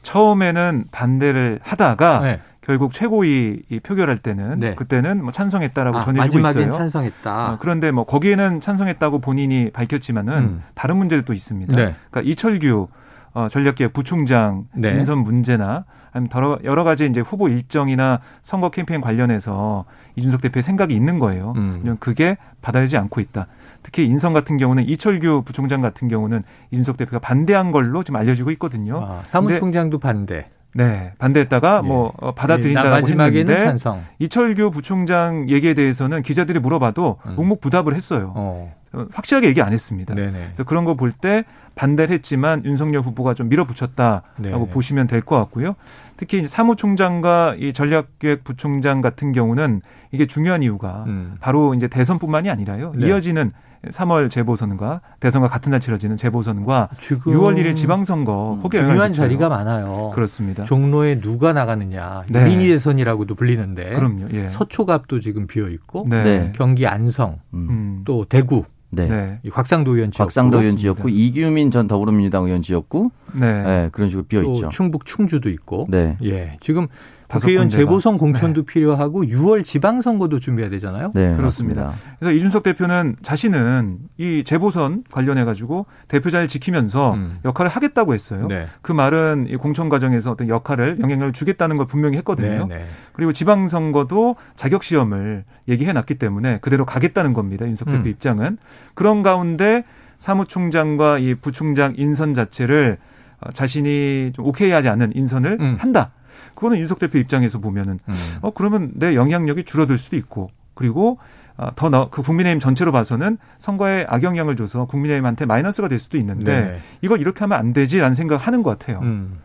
처음에는 0.03 0.85
반대를 0.91 1.61
하다가 1.63 2.21
네. 2.21 2.41
결국 2.71 2.93
최고위 2.93 3.63
표결할 3.83 4.19
때는 4.19 4.61
네. 4.61 4.75
그때는 4.77 5.25
뭐 5.25 5.33
찬성했다라고 5.33 5.99
아, 5.99 6.01
전해지고 6.03 6.39
있어요. 6.39 6.71
찬성했다. 6.71 7.53
어, 7.53 7.59
그런데 7.59 7.91
뭐 7.91 8.05
거기에는 8.05 8.61
찬성했다고 8.61 9.19
본인이 9.19 9.71
밝혔지만은 9.73 10.33
음. 10.33 10.63
다른 10.75 10.97
문제도 10.97 11.25
또 11.25 11.33
있습니다. 11.33 11.75
네. 11.75 11.97
그러니까 12.11 12.31
이철규 12.31 12.87
어, 13.35 13.49
전략기획 13.49 13.93
부총장 13.93 14.67
네. 14.73 14.91
인선 14.91 15.19
문제나 15.19 15.85
아니면 16.13 16.59
여러 16.63 16.85
가지 16.85 17.07
이제 17.07 17.19
후보 17.21 17.49
일정이나 17.49 18.21
선거 18.41 18.71
캠페인 18.71 19.01
관련해서 19.01 19.85
이준석 20.15 20.41
대표의 20.43 20.63
생각이 20.63 20.95
있는 20.95 21.19
거예요. 21.19 21.55
음. 21.57 21.97
그게 21.99 22.37
받아들이지 22.63 22.97
않고 22.99 23.21
있다. 23.21 23.49
특히 23.83 24.07
인선 24.07 24.33
같은 24.33 24.59
경우는 24.59 24.85
이철규 24.85 25.43
부총장 25.45 25.81
같은 25.81 26.07
경우는 26.07 26.45
이준석 26.71 26.99
대표가 26.99 27.19
반대한 27.19 27.73
걸로 27.73 28.05
지금 28.05 28.21
알려지고 28.21 28.53
있거든요. 28.53 29.05
아, 29.05 29.23
사무총장도 29.27 29.99
반대. 29.99 30.47
네, 30.75 31.13
반대했다가 31.19 31.83
예. 31.85 31.87
뭐 31.87 32.13
어, 32.21 32.33
받아들인다고 32.33 33.09
예, 33.09 33.13
했는데 33.13 33.59
찬성. 33.59 34.03
이철규 34.21 34.71
부총장 34.71 35.49
얘기에 35.49 35.75
대해서는 35.75 36.23
기자들이 36.23 36.59
물어봐도 36.61 37.19
음. 37.27 37.35
묵묵부답을 37.37 37.95
했어요. 37.95 38.33
어. 38.37 38.75
어. 38.93 39.07
확실하게 39.13 39.49
얘기 39.49 39.63
안 39.63 39.73
했습니다. 39.73 40.15
네네. 40.15 40.33
그래서 40.33 40.65
그런 40.65 40.85
거 40.85 40.95
볼 40.95 41.13
때 41.13 41.45
반대를 41.77 42.13
했지만 42.15 42.65
윤석열 42.65 43.03
후보가 43.03 43.35
좀 43.35 43.49
밀어붙였다라고 43.49 44.23
네네. 44.43 44.69
보시면 44.71 45.07
될 45.07 45.23
것 45.23 45.37
같고요. 45.37 45.77
특히 46.17 46.47
사무총장과 46.47 47.57
이 47.59 47.73
전략기획 47.73 48.45
부총장 48.45 49.01
같은 49.01 49.33
경우는 49.33 49.81
이게 50.13 50.27
중요한 50.27 50.63
이유가 50.63 51.05
음. 51.07 51.37
바로 51.41 51.75
이제 51.75 51.87
대선뿐만이 51.89 52.51
아니라요. 52.51 52.93
네. 52.97 53.07
이어지는 53.09 53.53
3월 53.89 54.31
재보선과 54.31 55.01
대선과 55.21 55.49
같은 55.49 55.71
날 55.71 55.81
치러지는 55.81 56.17
재보선과 56.17 56.91
6월 56.99 57.59
1일 57.59 57.75
지방선거 57.75 58.61
음, 58.63 58.71
중요한 58.71 59.13
자리가 59.13 59.49
많아요. 59.49 60.13
그렇습니다. 60.15 60.65
종로에 60.65 61.21
누가 61.21 61.53
나가느냐 61.53 62.25
네. 62.29 62.45
미니 62.45 62.69
대선이라고도 62.69 63.35
불리는데 63.35 63.91
그럼요. 63.95 64.29
예. 64.33 64.51
서초갑도 64.51 65.21
지금 65.21 65.47
비어 65.47 65.69
있고 65.69 66.07
네. 66.09 66.23
네. 66.23 66.53
경기 66.55 66.87
안성 66.87 67.39
음. 67.55 68.03
또 68.05 68.27
대구 68.27 68.65
네. 68.91 69.09
네. 69.09 69.51
곽상도 69.51 69.95
의원 69.95 70.11
지역 70.11 70.25
곽상도 70.25 70.61
의원 70.61 70.77
지역구 70.77 71.11
이규민 71.11 71.71
전 71.71 71.87
더불어민주당 71.87 72.45
의원 72.45 72.61
지역구 72.61 73.11
네. 73.35 73.63
네. 73.63 73.89
그런 73.93 74.09
식으로 74.09 74.27
비어 74.27 74.43
있죠. 74.43 74.69
충북 74.71 75.05
충주도 75.05 75.49
있고. 75.51 75.87
네. 75.89 76.17
예. 76.23 76.57
지금 76.61 76.89
국회의원 77.31 77.69
재보선 77.69 78.19
공천도 78.19 78.63
네. 78.63 78.67
필요하고 78.67 79.23
6월 79.23 79.65
지방선거도 79.65 80.41
준비해야 80.41 80.71
되잖아요. 80.71 81.13
네, 81.15 81.37
그렇습니다. 81.37 81.85
맞습니다. 81.85 82.17
그래서 82.19 82.37
이준석 82.37 82.63
대표는 82.65 83.17
자신은 83.23 83.99
이 84.19 84.43
재보선 84.45 85.05
관련해 85.11 85.45
가지고 85.45 85.87
대표 86.09 86.31
자리를 86.31 86.49
지키면서 86.49 87.15
음. 87.15 87.39
역할을 87.45 87.71
하겠다고 87.71 88.15
했어요. 88.15 88.47
네. 88.49 88.67
그 88.83 88.93
말은 88.93 89.47
이 89.49 89.57
공천 89.57 89.89
과정에서 89.89 90.33
어떤 90.33 90.49
역할을 90.49 90.99
영향을 91.01 91.33
주겠다는 91.33 91.77
걸 91.77 91.87
분명히 91.87 92.17
했거든요. 92.19 92.67
네, 92.67 92.79
네. 92.79 92.85
그리고 93.13 93.33
지방선거도 93.33 94.37
자격 94.57 94.83
시험을 94.83 95.45
얘기해 95.69 95.93
놨기 95.93 96.17
때문에 96.17 96.59
그대로 96.61 96.85
가겠다는 96.85 97.33
겁니다. 97.33 97.65
이준석 97.65 97.89
대표 97.89 98.05
음. 98.05 98.07
입장은 98.09 98.59
그런 98.95 99.23
가운데 99.23 99.85
사무총장과 100.19 101.19
이 101.19 101.35
부총장 101.35 101.95
인선 101.97 102.35
자체를 102.35 102.99
어, 102.99 103.10
자신이 103.53 104.33
좀 104.35 104.47
오케이하지 104.47 104.89
않은 104.89 105.13
인선을 105.15 105.59
음. 105.61 105.77
한다. 105.79 106.13
그거는 106.55 106.79
윤석 106.79 106.99
대표 106.99 107.19
입장에서 107.19 107.59
보면은 107.59 107.99
음. 108.09 108.15
어 108.43 108.51
그러면 108.51 108.93
내 108.95 109.15
영향력이 109.15 109.65
줄어들 109.65 109.99
수도 109.99 110.17
있고 110.17 110.51
그리고 110.75 111.19
어, 111.57 111.75
더그 111.75 112.23
국민의힘 112.23 112.59
전체로 112.59 112.91
봐서는 112.91 113.37
선거에 113.59 114.07
악영향을 114.09 114.57
줘서 114.57 114.87
국민의힘한테 114.87 115.45
마이너스가 115.45 115.89
될 115.89 115.99
수도 115.99 116.17
있는데 116.17 116.61
네. 116.61 116.79
이걸 117.03 117.21
이렇게 117.21 117.41
하면 117.41 117.59
안 117.59 117.73
되지라는 117.73 118.15
생각을 118.15 118.41
하는 118.41 118.63
것 118.63 118.79
같아요. 118.79 119.01
음. 119.01 119.39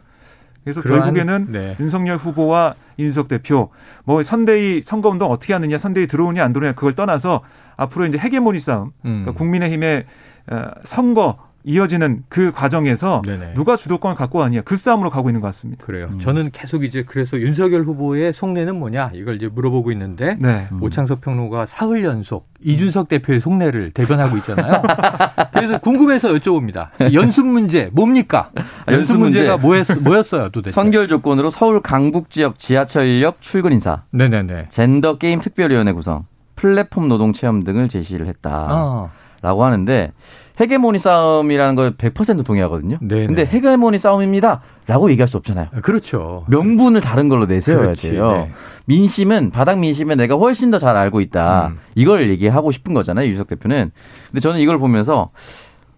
그래서 0.63 0.81
그러한, 0.81 1.13
결국에는 1.13 1.51
네. 1.51 1.75
윤석열 1.79 2.17
후보와 2.17 2.75
이준석 2.97 3.27
대표 3.27 3.69
뭐 4.03 4.23
선대위 4.23 4.81
선거운동 4.81 5.29
어떻게 5.29 5.53
하느냐 5.53 5.77
선대위 5.77 6.07
들어오냐 6.07 6.43
안 6.43 6.53
들어오냐 6.53 6.73
그걸 6.73 6.93
떠나서 6.93 7.41
앞으로 7.75 8.07
이제 8.07 8.17
헤게모니 8.17 8.59
싸움 8.59 8.87
음. 9.03 9.23
그러니까 9.23 9.33
국민의힘의 9.33 10.05
어, 10.51 10.65
선거 10.83 11.37
이어지는 11.65 12.23
그 12.29 12.51
과정에서 12.51 13.23
네네. 13.25 13.53
누가 13.55 13.75
주도권을 13.75 14.15
갖고 14.15 14.39
가느냐 14.39 14.61
그 14.61 14.77
싸움으로 14.77 15.09
가고 15.09 15.29
있는 15.29 15.41
것 15.41 15.47
같습니다. 15.47 15.83
그래요. 15.83 16.07
음. 16.11 16.19
저는 16.19 16.51
계속 16.51 16.83
이제 16.83 17.03
그래서 17.05 17.39
윤석열 17.39 17.83
후보의 17.83 18.33
속내는 18.33 18.77
뭐냐 18.77 19.11
이걸 19.15 19.35
이제 19.35 19.47
물어보고 19.47 19.91
있는데 19.91 20.37
네. 20.39 20.67
음. 20.71 20.81
오창석 20.81 21.21
평론가 21.21 21.65
사흘 21.65 22.03
연속 22.03 22.47
이준석 22.63 23.09
대표의 23.09 23.39
속내를 23.39 23.91
대변하고 23.91 24.37
있잖아요. 24.37 24.81
그래서 25.53 25.79
궁금해서 25.79 26.33
여쭤봅니다. 26.33 26.89
연습 27.13 27.45
문제 27.45 27.89
뭡니까? 27.91 28.51
아, 28.85 28.91
연습 28.91 29.17
문제가 29.17 29.57
뭐였, 29.57 29.87
뭐였 30.01 30.33
어요 30.33 30.49
도대체? 30.49 30.73
선결 30.73 31.07
조건으로 31.07 31.49
서울 31.49 31.81
강북 31.81 32.29
지역 32.29 32.59
지하철역 32.59 33.41
출근 33.41 33.71
인사, 33.73 34.03
네네네. 34.11 34.67
젠더 34.69 35.17
게임 35.17 35.39
특별위원회 35.39 35.93
구성, 35.93 36.25
플랫폼 36.55 37.07
노동 37.07 37.33
체험 37.33 37.63
등을 37.63 37.87
제시를 37.87 38.27
했다라고 38.27 38.71
어. 38.71 39.09
하는데. 39.41 40.11
헤게모니 40.59 40.99
싸움이라는 40.99 41.75
걸 41.75 41.95
100% 41.97 42.45
동의하거든요. 42.45 42.97
네네. 43.01 43.27
근데 43.27 43.45
헤게모니 43.45 43.97
싸움입니다. 43.99 44.61
라고 44.87 45.09
얘기할 45.11 45.27
수 45.27 45.37
없잖아요. 45.37 45.67
그렇죠. 45.81 46.45
명분을 46.47 47.01
다른 47.01 47.27
걸로 47.27 47.45
내세워야 47.45 47.83
그렇지, 47.85 48.11
돼요. 48.11 48.31
네. 48.31 48.51
민심은 48.85 49.49
바닥 49.51 49.79
민심에 49.79 50.15
내가 50.15 50.35
훨씬 50.35 50.71
더 50.71 50.79
잘 50.79 50.95
알고 50.95 51.19
있다. 51.21 51.67
음. 51.69 51.79
이걸 51.95 52.29
얘기하고 52.29 52.71
싶은 52.71 52.93
거잖아요. 52.93 53.27
유석 53.27 53.47
대표는. 53.47 53.91
근데 54.27 54.39
저는 54.39 54.59
이걸 54.59 54.77
보면서 54.77 55.31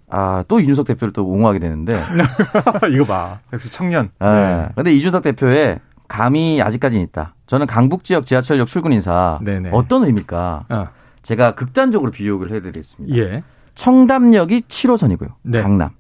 아, 0.10 0.44
또 0.48 0.60
이준석 0.62 0.88
대표를 0.88 1.12
또 1.12 1.26
옹호하게 1.28 1.60
되는데. 1.60 2.00
이거 2.94 3.04
봐. 3.04 3.40
역시 3.52 3.70
청년. 3.72 4.10
아, 4.20 4.34
네. 4.34 4.74
근데 4.76 4.94
이준석 4.94 5.22
대표의 5.22 5.80
감이 6.08 6.62
아직까지는 6.62 7.04
있다. 7.04 7.36
저는 7.48 7.68
강북 7.68 8.06
지역 8.06 8.26
지하철역 8.26 8.68
출근 8.68 8.94
인사 8.94 9.38
네네. 9.44 9.72
어떤 9.74 10.06
의미일까? 10.06 10.66
어. 10.70 10.88
제가 11.24 11.56
극단적으로 11.56 12.12
비교를 12.12 12.56
해드리겠습니다. 12.56 13.18
예. 13.18 13.44
청담역이 13.78 14.62
7호선이고요. 14.62 15.34
네. 15.44 15.62
강남. 15.62 15.92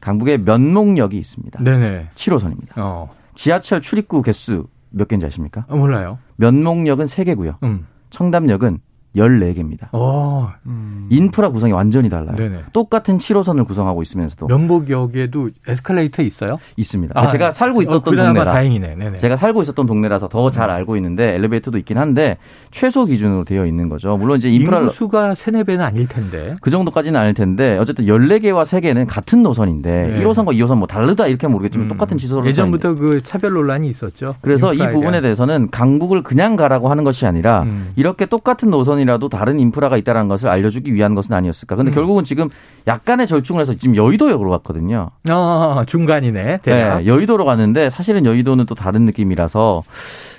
강북에 0.00 0.38
면목역이 0.38 1.16
있습니다. 1.16 1.62
네네. 1.62 2.10
7호선입니다. 2.14 2.72
어. 2.76 3.10
지하철 3.34 3.80
출입구 3.80 4.20
개수 4.20 4.66
몇 4.90 5.08
개인지 5.08 5.24
아십니까? 5.24 5.64
어, 5.68 5.76
몰라요. 5.76 6.18
면목역은 6.36 7.06
3개고요. 7.06 7.62
음. 7.62 7.86
청담역은 8.10 8.80
14개입니다. 9.16 9.92
오. 9.94 10.48
음. 10.66 11.06
인프라 11.10 11.50
구성이 11.50 11.72
완전히 11.72 12.08
달라요. 12.08 12.36
네네. 12.36 12.64
똑같은 12.72 13.18
7호선을 13.18 13.66
구성하고 13.66 14.02
있으면서도. 14.02 14.46
면목역에도 14.46 15.50
에스컬레이터 15.66 16.22
있어요? 16.22 16.58
있습니다. 16.76 17.18
아, 17.18 17.26
제가 17.26 17.50
살고 17.50 17.80
어, 17.80 17.82
있었던 17.82 18.18
어, 18.18 18.24
동네라. 18.24 18.52
다행이네. 18.52 18.96
네네. 18.96 19.18
제가 19.18 19.36
살고 19.36 19.62
있었던 19.62 19.86
동네라서 19.86 20.28
더잘 20.28 20.68
음. 20.68 20.74
알고 20.74 20.96
있는데 20.96 21.34
엘리베이터도 21.34 21.78
있긴 21.78 21.98
한데 21.98 22.38
최소 22.70 23.04
기준으로 23.04 23.44
되어 23.44 23.66
있는 23.66 23.88
거죠. 23.88 24.16
물론 24.16 24.38
이제 24.38 24.50
인프라 24.50 24.78
인구수가 24.78 25.34
3, 25.34 25.54
4배는 25.54 25.80
아닐 25.80 26.08
텐데. 26.08 26.56
그 26.60 26.70
정도까지는 26.70 27.18
아닐 27.18 27.34
텐데 27.34 27.78
어쨌든 27.78 28.06
14개와 28.06 28.64
3개는 28.64 29.06
같은 29.08 29.42
노선인데 29.42 30.14
네. 30.18 30.24
1호선과 30.24 30.56
2호선 30.58 30.78
뭐 30.78 30.86
다르다 30.86 31.26
이렇게 31.28 31.46
모르겠지만 31.46 31.86
음. 31.86 31.88
똑같은 31.88 32.18
지소로 32.18 32.46
예전부터 32.48 32.94
그 32.94 33.22
차별 33.22 33.52
논란이 33.52 33.88
있었죠. 33.88 34.34
그래서 34.40 34.74
이 34.74 34.78
부분에 34.90 35.20
대해서는 35.20 35.70
강북을 35.70 36.22
그냥 36.22 36.56
가라고 36.56 36.90
하는 36.90 37.04
것이 37.04 37.26
아니라 37.26 37.62
음. 37.62 37.92
이렇게 37.96 38.26
똑같은 38.26 38.70
노선이 38.70 39.03
라도 39.04 39.28
다른 39.28 39.60
인프라가 39.60 39.96
있다는 39.96 40.28
것을 40.28 40.48
알려주기 40.48 40.94
위한 40.94 41.14
것은 41.14 41.34
아니었을까. 41.34 41.76
근데 41.76 41.90
음. 41.90 41.94
결국은 41.94 42.24
지금 42.24 42.48
약간의 42.86 43.26
절충을 43.26 43.60
해서 43.60 43.74
지금 43.74 43.96
여의도역으로 43.96 44.50
갔거든요. 44.50 45.10
아, 45.28 45.84
중간이네. 45.86 46.58
대략. 46.62 46.98
네, 46.98 47.06
여의도로 47.06 47.44
갔는데 47.44 47.90
사실은 47.90 48.26
여의도는 48.26 48.66
또 48.66 48.74
다른 48.74 49.04
느낌이라서 49.04 49.82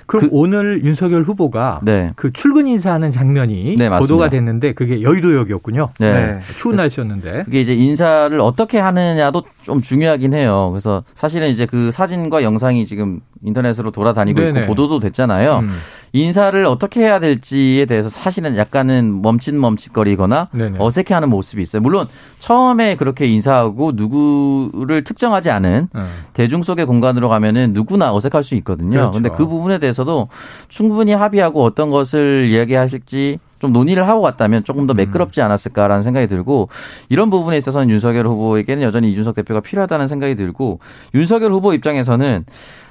그럼 0.06 0.22
그, 0.22 0.28
오늘 0.30 0.84
윤석열 0.84 1.22
후보가 1.22 1.80
네. 1.82 2.12
그 2.16 2.32
출근 2.32 2.68
인사하는 2.68 3.10
장면이 3.10 3.74
네, 3.76 3.90
보도가 3.90 4.30
됐는데 4.30 4.72
그게 4.72 5.02
여의도역이었군요. 5.02 5.90
네. 5.98 6.12
네. 6.12 6.40
추운 6.56 6.76
날씨였는데. 6.76 7.42
그게 7.44 7.60
이제 7.60 7.74
인사를 7.74 8.38
어떻게 8.40 8.78
하느냐도 8.78 9.42
좀 9.62 9.82
중요하긴 9.82 10.34
해요. 10.34 10.68
그래서 10.70 11.02
사실은 11.14 11.48
이제 11.48 11.66
그 11.66 11.90
사진과 11.90 12.44
영상이 12.44 12.86
지금 12.86 13.20
인터넷으로 13.44 13.90
돌아다니고 13.90 14.40
네네. 14.40 14.60
있고 14.60 14.68
보도도 14.68 15.00
됐잖아요. 15.00 15.58
음. 15.60 15.68
인사를 16.12 16.64
어떻게 16.66 17.00
해야 17.00 17.20
될지에 17.20 17.84
대해서 17.84 18.08
사실은 18.08 18.56
약간은 18.56 19.20
멈칫멈칫거리거나 19.22 20.48
네네. 20.52 20.78
어색해하는 20.78 21.28
모습이 21.28 21.62
있어요. 21.62 21.82
물론 21.82 22.08
처음에 22.38 22.96
그렇게 22.96 23.26
인사하고 23.26 23.92
누구를 23.94 25.04
특정하지 25.04 25.50
않은 25.50 25.88
음. 25.94 26.06
대중 26.32 26.62
속의 26.62 26.86
공간으로 26.86 27.28
가면은 27.28 27.72
누구나 27.72 28.14
어색할 28.14 28.44
수 28.44 28.54
있거든요. 28.56 28.90
그렇죠. 28.90 29.10
근데 29.12 29.28
그 29.28 29.46
부분에 29.46 29.78
대해서도 29.78 30.28
충분히 30.68 31.12
합의하고 31.12 31.62
어떤 31.62 31.90
것을 31.90 32.48
이야기하실지 32.50 33.38
좀 33.58 33.72
논의를 33.72 34.06
하고 34.06 34.20
갔다면 34.22 34.64
조금 34.64 34.86
더 34.86 34.94
음. 34.94 34.96
매끄럽지 34.96 35.40
않았을까라는 35.40 36.02
생각이 36.02 36.26
들고 36.26 36.68
이런 37.08 37.30
부분에 37.30 37.56
있어서는 37.56 37.90
윤석열 37.90 38.26
후보에게는 38.26 38.82
여전히 38.82 39.10
이준석 39.10 39.34
대표가 39.34 39.60
필요하다는 39.60 40.08
생각이 40.08 40.34
들고 40.34 40.80
윤석열 41.14 41.52
후보 41.52 41.72
입장에서는 41.72 42.44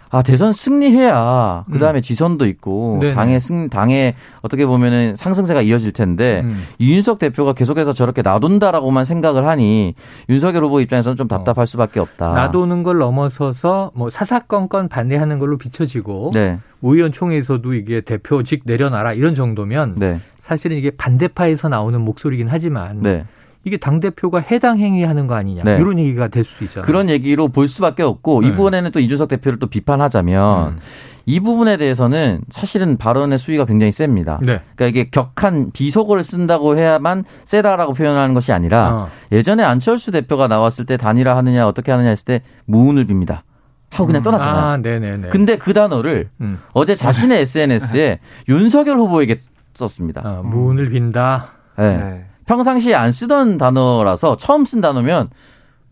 아 0.10 0.22
대선 0.22 0.52
승리해야 0.52 1.66
그 1.72 1.80
다음에 1.80 2.00
음. 2.00 2.02
지선도 2.02 2.46
있고 2.46 3.00
네네. 3.02 3.16
당의 3.16 3.40
승 3.40 3.70
당의 3.70 4.16
어떻게 4.42 4.66
보면은 4.66 5.16
상승세가 5.16 5.62
이어질 5.62 5.92
텐데 5.92 6.42
음. 6.44 6.64
이윤석 6.80 7.20
대표가 7.20 7.54
계속해서 7.54 7.94
저렇게 7.94 8.22
놔둔다라고만 8.22 9.06
생각을 9.06 9.48
하니 9.48 9.96
윤석열 10.30 10.64
후보 10.64 10.80
입장에서는 10.82 11.16
좀 11.16 11.28
답답할 11.28 11.68
수밖에 11.68 12.00
없다. 12.00 12.34
놔두는 12.34 12.84
걸 12.84 12.98
넘어서서 12.98 13.92
뭐 13.96 14.10
사사건건 14.10 14.90
반대하는 14.90 15.40
걸로 15.40 15.58
비춰지고 15.58 16.32
네. 16.34 16.60
의원총회에서도 16.82 17.74
이게 17.74 18.02
대표직 18.02 18.62
내려놔라 18.66 19.14
이런 19.14 19.36
정도면 19.36 19.96
네. 19.98 20.20
사실은 20.40 20.78
이게 20.78 20.92
반대파에서 20.92 21.70
나오는 21.70 22.00
목소리긴 22.00 22.48
하지만 22.48 23.02
네. 23.02 23.26
이게 23.66 23.78
당 23.78 24.00
대표가 24.00 24.40
해당 24.40 24.78
행위하는 24.78 25.26
거 25.26 25.34
아니냐 25.34 25.64
네. 25.64 25.78
이런 25.78 25.98
얘기가 25.98 26.28
될 26.28 26.44
수도 26.44 26.66
있잖아요. 26.66 26.86
그런 26.86 27.10
얘기로 27.10 27.48
볼 27.48 27.68
수밖에 27.68 28.04
없고 28.04 28.42
네. 28.42 28.48
이 28.48 28.52
부분에는 28.52 28.92
또 28.92 29.00
이준석 29.00 29.28
대표를 29.28 29.58
또 29.58 29.66
비판하자면 29.66 30.68
음. 30.74 30.78
이 31.26 31.40
부분에 31.40 31.78
대해서는 31.78 32.42
사실은 32.52 32.98
발언의 32.98 33.40
수위가 33.40 33.66
굉장히 33.66 33.92
셉니다. 33.92 34.38
네. 34.42 34.62
그러니까 34.76 34.86
이게 34.86 35.10
격한 35.10 35.72
비속어를 35.72 36.24
쓴다고 36.24 36.78
해야만 36.78 37.24
세다라고 37.44 37.94
표현하는 37.94 38.36
것이 38.36 38.52
아니라 38.52 38.94
어. 38.94 39.10
예전에 39.32 39.64
안철수 39.64 40.12
대표가 40.12 40.48
나왔을 40.48 40.86
때 40.86 40.96
단일화 40.96 41.36
하느냐 41.36 41.68
어떻게 41.68 41.92
하느냐 41.92 42.10
했을 42.10 42.26
때 42.26 42.42
무운을 42.66 43.08
빕니다. 43.08 43.42
하고 43.90 44.06
그냥 44.06 44.22
음. 44.22 44.24
떠났잖아요. 44.24 44.64
아, 44.64 44.78
네네네. 44.78 45.30
근데 45.30 45.58
그 45.58 45.74
단어를 45.74 46.30
음. 46.42 46.60
어제 46.74 46.94
자신의 46.94 47.42
SNS에 47.42 48.20
윤석열 48.48 48.98
후보에게 48.98 49.40
썼습니다. 49.74 50.22
어, 50.24 50.44
무운을 50.44 50.92
빈다. 50.92 51.48
네. 51.78 51.98
네. 51.98 52.26
평상시에 52.46 52.94
안 52.96 53.12
쓰던 53.12 53.58
단어라서 53.58 54.38
처음 54.38 54.66
쓴 54.66 54.82
단어면 54.82 55.30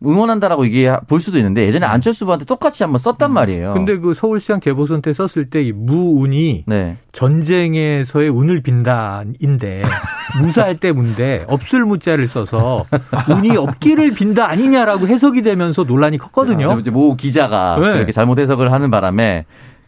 응원한다라고 0.06 0.66
이게 0.66 0.94
볼 1.08 1.22
수도 1.22 1.38
있는데 1.38 1.66
예전에 1.66 1.86
네. 1.86 1.92
안철수 1.92 2.26
후보한테 2.26 2.44
똑같이 2.44 2.84
한번 2.84 2.98
썼단 2.98 3.32
음. 3.32 3.34
말이에요. 3.36 3.74
근데 3.74 3.98
그 3.98 4.14
서울시장 4.14 4.60
재보선 4.60 5.02
때 5.02 5.14
썼을 5.14 5.50
때 5.50 5.64
이 5.64 5.72
무운이 5.72 6.66
네. 6.68 6.98
전쟁에서의 7.14 8.28
운을 8.28 8.62
빈다인데 8.64 9.84
무사할 10.42 10.78
때 10.78 10.92
문데 10.92 11.46
없을 11.48 11.86
무자를 11.86 12.28
써서 12.28 12.86
운이 13.30 13.56
없기를 13.56 14.12
빈다 14.14 14.50
아니냐라고 14.50 15.08
해석이 15.08 15.42
되면서 15.42 15.84
논란이 15.84 16.18
컸거든요. 16.18 16.72
아, 16.72 16.76
이제 16.76 16.92
모 16.92 17.16
기자가 17.16 17.78
네. 17.80 17.94
그렇게 17.94 18.12
잘못 18.12 18.40
해석을 18.40 18.74
하는 18.74 18.92
바람에 18.92 19.46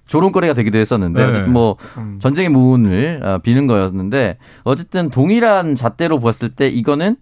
조롱거리가 0.08 0.54
되기도 0.54 0.78
했었는데 0.78 1.22
네. 1.22 1.30
어쨌든 1.30 1.54
뭐 1.54 1.78
음. 1.98 2.20
전쟁의 2.20 2.50
무운을 2.50 3.22
어, 3.24 3.38
비는 3.40 3.68
거였는데 3.68 4.38
어쨌든 4.64 5.10
동일한 5.10 5.76
잣대로 5.76 6.20
보았을 6.20 6.50
때 6.50 6.68
이거는 6.68 7.18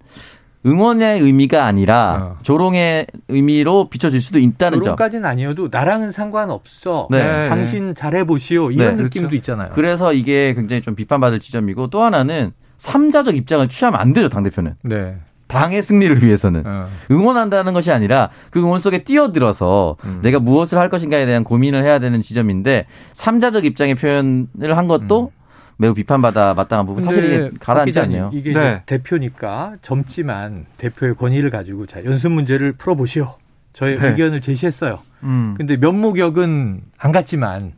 응원의 0.65 1.19
의미가 1.19 1.65
아니라 1.65 2.35
어. 2.35 2.39
조롱의 2.43 3.07
의미로 3.27 3.89
비춰질 3.89 4.21
수도 4.21 4.39
있다는 4.39 4.77
점. 4.77 4.83
조롱까지는 4.83 5.25
아니어도 5.25 5.67
나랑은 5.69 6.11
상관없어. 6.11 7.07
네. 7.11 7.49
당신 7.49 7.93
잘해보시오. 7.95 8.71
이런 8.71 8.97
네. 8.97 9.03
느낌도 9.03 9.27
그렇죠. 9.29 9.35
있잖아요. 9.35 9.71
그래서 9.75 10.13
이게 10.13 10.53
굉장히 10.53 10.81
좀 10.81 10.95
비판받을 10.95 11.41
지점이고 11.41 11.87
또 11.89 12.01
하나는 12.01 12.51
삼자적 12.77 13.35
입장을 13.35 13.67
취하면 13.69 13.99
안 13.99 14.13
되죠, 14.13 14.29
당대표는. 14.29 14.75
네. 14.83 15.17
당의 15.47 15.83
승리를 15.83 16.23
위해서는 16.23 16.63
어. 16.65 16.89
응원한다는 17.11 17.73
것이 17.73 17.91
아니라 17.91 18.29
그 18.49 18.59
응원 18.59 18.79
속에 18.79 19.03
뛰어들어서 19.03 19.97
음. 20.05 20.19
내가 20.23 20.39
무엇을 20.39 20.77
할 20.77 20.89
것인가에 20.89 21.25
대한 21.25 21.43
고민을 21.43 21.83
해야 21.83 21.99
되는 21.99 22.21
지점인데 22.21 22.87
삼자적 23.13 23.65
입장의 23.65 23.95
표현을 23.95 24.77
한 24.77 24.87
것도 24.87 25.31
음. 25.35 25.43
매우 25.77 25.93
비판받아 25.93 26.53
마땅한 26.53 26.85
부분 26.85 27.03
사실 27.03 27.25
이게 27.25 27.51
가라앉지 27.59 27.99
않네요. 27.99 28.29
이게 28.33 28.53
네. 28.53 28.83
대표니까 28.85 29.73
젊지만 29.81 30.65
대표의 30.77 31.15
권위를 31.15 31.49
가지고 31.49 31.85
자 31.85 32.03
연습 32.05 32.31
문제를 32.31 32.73
풀어보시오. 32.73 33.35
저의 33.73 33.97
네. 33.97 34.09
의견을 34.09 34.39
제시했어요. 34.39 34.99
음. 35.23 35.55
근데 35.57 35.77
면목역은 35.77 36.81
안 36.97 37.11
갔지만 37.11 37.73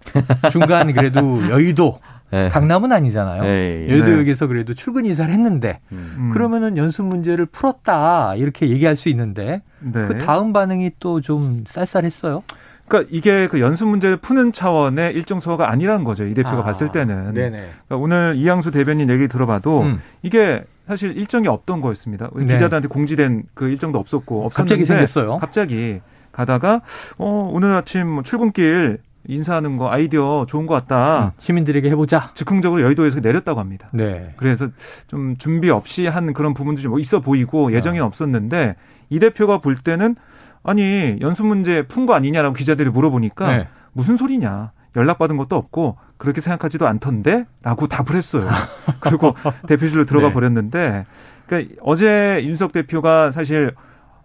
중간 0.52 0.92
그래도 0.94 1.42
여의도 1.50 2.00
네. 2.32 2.50
강남은 2.50 2.92
아니잖아요. 2.92 3.44
네. 3.44 3.88
여의도역에서 3.90 4.46
네. 4.46 4.48
그래도 4.50 4.74
출근 4.74 5.06
인사를 5.06 5.32
했는데 5.34 5.80
음. 5.92 6.32
그러면은 6.34 6.76
연습 6.78 7.06
문제를 7.06 7.46
풀었다 7.46 8.36
이렇게 8.36 8.70
얘기할 8.70 8.96
수 8.96 9.10
있는데 9.10 9.62
네. 9.80 10.08
그 10.08 10.18
다음 10.18 10.52
반응이 10.54 10.92
또 11.00 11.22
좀 11.22 11.64
쌀쌀했어요. 11.68 12.44
그러니까 12.88 13.10
이게 13.16 13.48
그 13.48 13.60
연습 13.62 13.88
문제를 13.88 14.18
푸는 14.18 14.52
차원의 14.52 15.14
일정 15.16 15.40
소화가 15.40 15.72
아니라는 15.72 16.04
거죠. 16.04 16.26
이 16.26 16.34
대표가 16.36 16.60
아, 16.60 16.62
봤을 16.64 16.92
때는. 16.92 17.34
네네. 17.34 17.50
그러니까 17.58 17.96
오늘 17.98 18.34
이양수 18.36 18.70
대변인 18.72 19.10
얘기 19.10 19.28
들어봐도 19.28 19.82
음. 19.82 20.02
이게 20.22 20.64
사실 20.88 21.18
일정이 21.18 21.48
없던 21.48 21.82
거였습니다. 21.82 22.30
네. 22.36 22.46
기자들한테 22.46 22.88
공지된 22.90 23.44
그 23.56 23.70
일정도 23.70 23.98
없었고 23.98 24.46
없었는데 24.46 24.76
갑자기 24.76 24.86
생겼어요. 24.86 25.38
갑자기 25.38 26.02
가다가 26.32 26.82
어 27.18 27.50
오늘 27.52 27.72
아침 27.72 28.08
뭐 28.08 28.24
출근길 28.24 29.00
인사하는 29.28 29.78
거 29.78 29.90
아이디어 29.90 30.46
좋은 30.48 30.66
것 30.66 30.74
같다. 30.74 31.26
음, 31.26 31.32
시민들에게 31.40 31.90
해보자. 31.90 32.32
즉흥적으로 32.34 32.82
여의도에서 32.82 33.20
내렸다고 33.20 33.60
합니다. 33.60 33.90
네. 33.94 34.34
그래서 34.38 34.70
좀 35.08 35.36
준비 35.38 35.70
없이 35.70 36.08
한 36.08 36.34
그런 36.34 36.54
부분도 36.54 36.82
좀 36.82 37.00
있어 37.00 37.20
보이고 37.20 37.74
예정이 37.74 38.00
어. 38.00 38.06
없었는데 38.06 38.76
이 39.10 39.20
대표가 39.20 39.60
볼 39.60 39.76
때는 39.76 40.16
아니 40.64 41.18
연습 41.22 41.46
문제 41.46 41.84
푼 41.84 42.06
거 42.06 42.14
아니냐라고 42.14 42.56
기자들이 42.56 42.90
물어보니까 42.90 43.56
네. 43.58 43.68
무슨 43.94 44.18
소리냐. 44.18 44.72
연락받은 44.96 45.36
것도 45.36 45.58
없고 45.58 45.98
그렇게 46.18 46.40
생각하지도 46.40 46.88
않던데라고 46.88 47.88
답을 47.88 48.16
했어요. 48.16 48.48
그리고 49.02 49.36
대표실로 49.68 50.06
들어가 50.06 50.28
네. 50.28 50.34
버렸는데 50.34 51.06
그러니까 51.48 51.76
어제 51.82 52.42
윤석 52.44 52.72
대표가 52.72 53.32
사실 53.32 53.74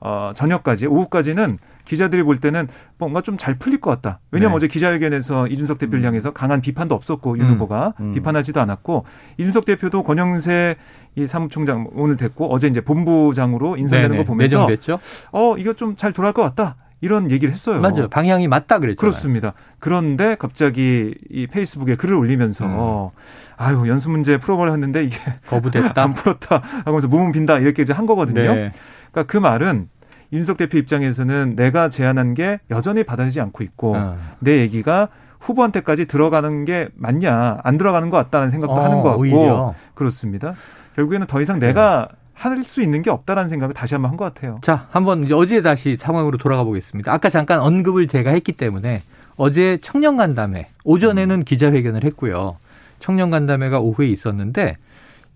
어 0.01 0.33
저녁까지 0.35 0.87
오후까지는 0.87 1.59
기자들이 1.85 2.23
볼 2.23 2.39
때는 2.39 2.69
뭔가 2.99 3.21
좀 3.21 3.37
잘 3.37 3.55
풀릴 3.55 3.81
것 3.81 3.91
같다. 3.91 4.21
왜냐하면 4.31 4.53
네. 4.55 4.57
어제 4.57 4.69
기자회견에서 4.69 5.47
이준석 5.49 5.79
대표를 5.79 6.03
음. 6.03 6.07
향해서 6.07 6.33
강한 6.33 6.61
비판도 6.61 6.95
없었고 6.95 7.39
윤 7.39 7.47
음. 7.47 7.51
후보가 7.53 7.95
음. 8.01 8.13
비판하지도 8.13 8.61
않았고 8.61 9.05
이준석 9.39 9.65
대표도 9.65 10.03
권영세 10.03 10.77
이 11.17 11.27
사무총장 11.27 11.89
오늘 11.95 12.17
됐고 12.17 12.53
어제 12.53 12.67
이제 12.69 12.81
본부장으로 12.81 13.77
인사되는 13.77 14.17
거 14.17 14.25
보면서 14.25 14.59
내정됐죠? 14.59 14.99
어 15.33 15.57
이거 15.59 15.73
좀 15.75 15.97
잘 15.97 16.13
돌아갈 16.13 16.33
것 16.33 16.43
같다. 16.43 16.77
이런 17.03 17.31
얘기를 17.31 17.53
했어요. 17.53 17.81
맞아요. 17.81 18.09
방향이 18.09 18.47
맞다 18.47 18.79
그랬죠. 18.79 18.97
그렇습니다. 18.99 19.55
그런데 19.79 20.37
갑자기 20.39 21.15
이 21.31 21.47
페이스북에 21.47 21.97
글을 21.97 22.15
올리면서 22.15 22.67
음. 22.67 23.21
아유 23.57 23.89
연수 23.89 24.11
문제 24.11 24.37
풀어보려 24.39 24.73
했는데 24.73 25.05
이게 25.05 25.17
거부됐다. 25.47 25.95
안 26.03 26.13
풀었다 26.13 26.63
하면서 26.85 27.09
무문 27.09 27.33
빈다 27.33 27.59
이렇게 27.59 27.83
이제 27.83 27.95
한 27.95 28.05
거거든요. 28.07 28.55
네. 28.55 28.73
그러니까 29.11 29.31
그 29.31 29.37
말은 29.37 29.89
윤석 30.33 30.57
대표 30.57 30.79
입장에서는 30.79 31.57
내가 31.57 31.89
제안한 31.89 32.35
게 32.35 32.61
여전히 32.71 33.03
받아들이지 33.05 33.41
않고 33.41 33.65
있고 33.65 33.97
어. 33.97 34.17
내 34.39 34.59
얘기가 34.59 35.09
후보한테까지 35.41 36.07
들어가는 36.07 36.65
게 36.65 36.89
맞냐 36.95 37.59
안 37.65 37.79
들어가는 37.79 38.11
것 38.11 38.17
같다는 38.19 38.51
생각도 38.51 38.75
어, 38.75 38.85
하는 38.85 38.99
것 38.99 39.05
같고 39.11 39.23
오히려. 39.23 39.75
그렇습니다. 39.95 40.55
결국에는 40.97 41.27
더 41.27 41.41
이상 41.41 41.59
내가 41.59 42.09
네. 42.11 42.17
할수 42.35 42.81
있는 42.83 43.03
게 43.03 43.11
없다라는 43.11 43.49
생각을 43.49 43.75
다시 43.75 43.95
한번 43.95 44.11
한 44.13 44.17
것 44.17 44.25
같아요. 44.33 44.61
자, 44.63 44.87
한번 44.91 45.31
어제 45.33 45.61
다시 45.63 45.97
상황으로 45.99 46.39
돌아가 46.39 46.65
보겠습니다. 46.65 47.13
아까 47.13 47.29
잠깐 47.29 47.61
언급을 47.61 48.07
제가 48.07 48.31
했기 48.31 48.53
때문에 48.53 49.03
어제 49.37 49.79
청년 49.83 50.17
간담회 50.17 50.69
오전에는 50.85 51.45
기자회견을 51.45 52.05
했고요. 52.05 52.57
청년 52.99 53.31
간담회가 53.31 53.81
오후에 53.81 54.09
있었는데 54.09 54.77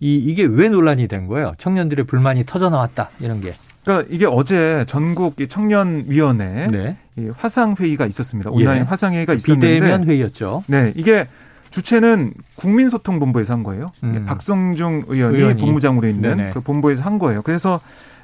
이 0.01 0.17
이게 0.17 0.45
왜 0.45 0.69
논란이 0.69 1.09
된 1.09 1.27
거예요? 1.27 1.55
청년들의 1.59 2.07
불만이 2.07 2.45
터져 2.47 2.71
나왔다 2.71 3.11
이런 3.21 3.41
게. 3.41 3.55
그러니까 3.85 4.09
이게 4.11 4.27
어제 4.27 4.85
전국 4.87 5.37
청년위원회 5.49 6.69
네. 6.69 6.97
화상 7.37 7.75
회의가 7.79 8.07
있었습니다. 8.07 8.51
온라인 8.51 8.81
예. 8.81 8.85
화상 8.85 9.13
회의가 9.15 9.35
있었는데 9.35 9.75
비대면 9.75 10.09
회의였죠. 10.09 10.65
네, 10.67 10.93
이게 10.97 11.27
주체는 11.71 12.33
국민소통본부에서 12.57 13.53
한 13.53 13.63
거예요. 13.63 13.93
음. 14.05 14.25
박성중 14.27 15.05
의원이, 15.09 15.37
의원이, 15.37 15.61
본부장으로 15.61 16.07
있는 16.07 16.37
네네. 16.37 16.51
그 16.51 16.61
본부에서 16.61 17.03
한 17.03 17.19
거예요. 17.19 17.43
그래서 17.43 17.81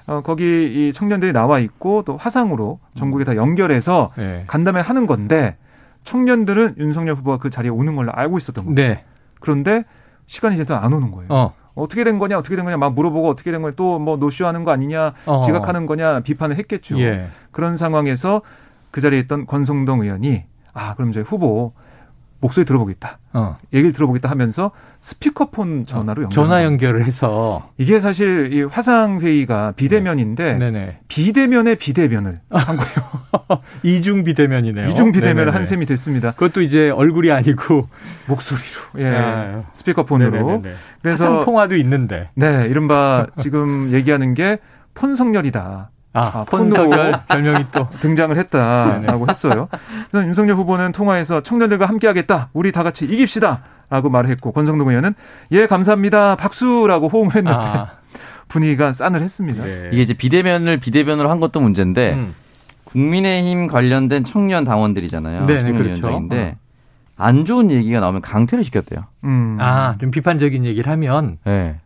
어, 0.07 0.23
거기 0.23 0.89
이 0.89 0.93
청년들이 0.93 1.33
나와 1.33 1.59
있고 1.59 2.03
또 2.05 2.17
화상으로 2.17 2.79
전국에 2.97 3.25
다 3.25 3.37
연결해서 3.37 4.13
네. 4.17 4.45
간담회 4.47 4.81
하는 4.81 5.07
건데 5.07 5.57
청년들은 6.05 6.77
윤석열 6.79 7.15
후보가 7.17 7.39
그 7.39 7.51
자리에 7.51 7.71
오는 7.71 7.97
걸로 7.97 8.13
알고 8.13 8.39
있었던 8.39 8.65
거예요. 8.65 8.75
네. 8.75 9.05
그런데 9.41 9.85
시간이 10.27 10.57
지나도 10.57 10.77
안 10.77 10.93
오는 10.93 11.11
거예요. 11.11 11.27
어. 11.29 11.55
어떻게 11.81 12.05
된 12.05 12.19
거냐, 12.19 12.39
어떻게 12.39 12.57
된 12.57 12.65
거냐 12.65 12.77
막 12.77 12.95
물어보고 12.95 13.29
어떻게 13.29 13.51
된 13.51 13.63
거냐 13.63 13.75
또 13.77 13.99
뭐 13.99 14.17
노쇼하는 14.17 14.65
거 14.65 14.71
아니냐, 14.71 15.13
어. 15.27 15.41
지각하는 15.43 15.87
거냐 15.87 16.21
비판을 16.21 16.57
했겠죠. 16.57 17.01
예. 17.01 17.27
그런 17.51 17.77
상황에서 17.77 18.43
그 18.91 19.01
자리에 19.01 19.19
있던 19.21 19.47
권성동 19.47 20.03
의원이 20.03 20.45
아 20.73 20.95
그럼 20.95 21.11
이제 21.11 21.21
후보 21.21 21.73
목소리 22.41 22.65
들어보겠다. 22.65 23.19
어. 23.35 23.59
얘기를 23.73 23.93
들어보겠다 23.93 24.29
하면서 24.31 24.71
스피커폰 25.01 25.85
전화로 25.87 26.21
어, 26.21 26.25
연결. 26.25 26.35
전화 26.35 26.65
연결을 26.65 27.05
해서 27.05 27.69
이게 27.77 28.01
사실 28.01 28.53
이 28.53 28.63
화상 28.63 29.21
회의가 29.21 29.73
비대면인데 29.77 30.55
네. 30.55 30.99
비대면의 31.09 31.77
비대면을 31.77 32.41
한 32.51 32.77
거예요. 32.77 33.63
이중 33.83 34.25
비대면이네요. 34.25 34.89
이중 34.89 35.13
비대면을 35.13 35.45
네네네. 35.47 35.57
한 35.57 35.67
셈이 35.67 35.87
됐습니다. 35.87 36.33
그것도 36.33 36.63
이제 36.63 36.91
얼굴이 36.91 37.31
아니고 37.31 37.89
목소리로. 38.27 38.81
예. 38.99 39.07
아, 39.17 39.63
스피커폰으로. 39.73 40.31
네네네. 40.63 40.75
그래서 41.03 41.45
통화도 41.45 41.77
있는데. 41.77 42.31
네, 42.35 42.67
이른바 42.69 43.27
지금 43.37 43.93
얘기하는 43.93 44.35
게 44.35 44.59
폰성렬이다. 44.95 45.91
아, 46.13 46.41
아 46.41 46.45
폰석열 46.45 47.13
별명이 47.29 47.67
또 47.73 47.89
등장을 48.01 48.37
했다라고 48.37 49.29
했어요. 49.29 49.69
그래서 50.11 50.27
윤석열 50.27 50.57
후보는 50.57 50.93
통화에서 50.93 51.43
청년들과 51.43 51.87
함께하겠다. 51.87 52.51
우리 52.53 52.73
다 52.73 52.83
같이 52.83 53.05
이깁시다. 53.05 53.63
라고 53.91 54.09
말을 54.09 54.31
했고 54.31 54.53
권성동 54.53 54.89
의원은 54.89 55.15
예 55.51 55.67
감사합니다 55.67 56.37
박수라고 56.37 57.09
호응을 57.09 57.35
했는데 57.35 57.59
아. 57.59 57.89
분위기가 58.47 58.93
싸늘했습니다. 58.93 59.65
네. 59.65 59.91
이게 59.93 60.03
이제 60.03 60.15
비대면을 60.15 60.79
비대면으로 60.79 61.29
한 61.29 61.41
것도 61.41 61.61
문제인데 61.61 62.15
음. 62.15 62.35
국민의힘 62.85 63.67
관련된 63.67 64.25
청년 64.25 64.65
당원들이잖아요. 64.65 65.45
네, 65.47 65.59
청년 65.59 65.77
그렇죠. 65.77 66.07
위원장인데 66.07 66.57
어. 66.57 66.71
안 67.17 67.45
좋은 67.45 67.71
얘기가 67.71 68.01
나오면 68.01 68.23
강퇴를 68.23 68.65
시켰대요. 68.65 69.05
음. 69.25 69.59
아, 69.61 69.97
좀 70.01 70.11
비판적인 70.11 70.65
얘기를 70.65 70.91
하면 70.91 71.39
네. 71.45 71.77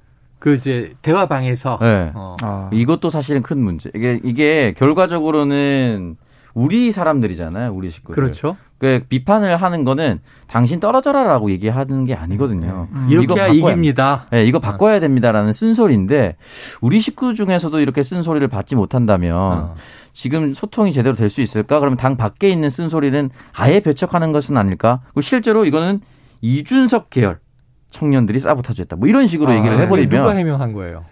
그 0.44 0.57
이제 0.57 0.92
대화방에서 1.00 1.78
네. 1.80 2.12
어. 2.14 2.37
아. 2.42 2.68
이것도 2.70 3.09
사실은 3.09 3.40
큰 3.42 3.62
문제. 3.64 3.90
이게 3.94 4.20
이게 4.22 4.74
결과적으로는 4.76 6.18
우리 6.52 6.92
사람들이잖아요, 6.92 7.72
우리 7.72 7.88
식구들. 7.88 8.14
그렇죠. 8.14 8.54
그 8.76 9.00
비판을 9.09 9.57
하는 9.57 9.85
거는 9.85 10.20
당신 10.46 10.80
떨어져라라고 10.80 11.50
얘기하는 11.50 12.04
게 12.04 12.12
아니거든요. 12.14 12.88
음. 12.92 13.07
이렇게 13.09 13.40
해야 13.40 13.48
이깁니다. 13.48 14.26
네, 14.33 14.44
이거 14.44 14.59
바꿔야 14.59 15.00
됩니다라는 15.00 15.54
쓴소리인데 15.54 16.37
우리 16.83 17.00
식구 17.00 17.35
중에서도 17.35 17.80
이렇게 17.80 18.02
쓴소리를 18.02 18.46
받지 18.48 18.76
못한다면 18.76 19.35
어. 19.35 19.74
지금 20.12 20.52
소통이 20.52 20.92
제대로 20.92 21.16
될 21.16 21.30
수 21.30 21.40
있을까? 21.40 21.80
그러면 21.80 21.96
당 21.96 22.18
밖에 22.18 22.50
있는 22.50 22.68
쓴소리는 22.68 23.30
아예 23.54 23.80
배척하는 23.80 24.30
것은 24.33 24.59
아닐까? 24.59 25.00
실제로 25.22 25.64
이거는 25.64 26.02
이준석 26.42 27.09
계열 27.09 27.38
청년들이 27.98 28.40
사보타주했다. 28.40 28.96
뭐 28.96 29.09
이런 29.09 29.26
식으로 29.26 29.52
아, 29.52 29.57
얘기를 29.57 29.78
해버리면 29.80 30.11
누가 30.11 30.33
해명한 30.35 30.72
거예요? 30.72 31.04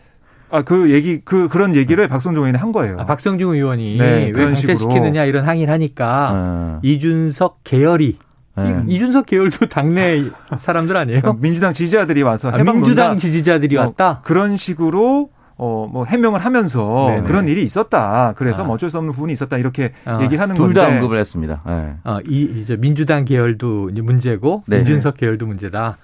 아, 0.51 0.63
그 0.63 0.91
얘기, 0.93 1.21
그, 1.25 1.49
그런 1.49 1.75
얘기를 1.75 2.07
박성중 2.09 2.43
의원이 2.43 2.59
한 2.59 2.73
거예요. 2.73 2.97
아, 2.99 3.07
박성중 3.07 3.51
의원이 3.53 3.97
네, 3.97 4.31
왜 4.35 4.45
강퇴시키느냐 4.45 5.25
이런 5.25 5.47
항의를 5.47 5.73
하니까 5.73 6.31
아. 6.33 6.79
이준석 6.83 7.61
계열이 7.65 8.19
네. 8.57 8.83
이준석 8.87 9.25
계열도 9.27 9.67
당내 9.67 10.25
사람들 10.59 10.95
아니에요? 10.97 11.21
그러니까 11.23 11.41
민주당 11.41 11.73
지지자들이 11.73 12.23
와서 12.23 12.51
아, 12.51 12.59
민주당 12.63 13.17
지지자들이 13.17 13.79
어, 13.79 13.83
왔다? 13.83 14.21
그런 14.25 14.59
식으로 14.59 15.31
어, 15.57 15.89
뭐 15.91 16.05
해명을 16.05 16.41
하면서 16.45 17.07
네네. 17.09 17.23
그런 17.23 17.49
일이 17.49 17.63
있었다. 17.63 18.35
그래서 18.37 18.63
아. 18.63 18.67
뭐 18.67 18.75
어쩔 18.75 18.91
수 18.91 18.99
없는 18.99 19.13
부분이 19.15 19.33
있었다. 19.33 19.57
이렇게 19.57 19.93
아. 20.05 20.21
얘기를 20.21 20.43
하는 20.43 20.55
둘 20.57 20.67
건데. 20.67 20.81
둘 20.81 20.91
다 20.91 20.95
언급을 20.97 21.19
했습니다. 21.19 21.63
네. 21.65 21.95
어, 22.05 22.19
이, 22.29 22.43
이제 22.61 22.77
민주당 22.77 23.25
계열도 23.25 23.91
문제고 24.03 24.65
네네. 24.67 24.83
이준석 24.83 25.17
계열도 25.17 25.47
문제다. 25.47 25.97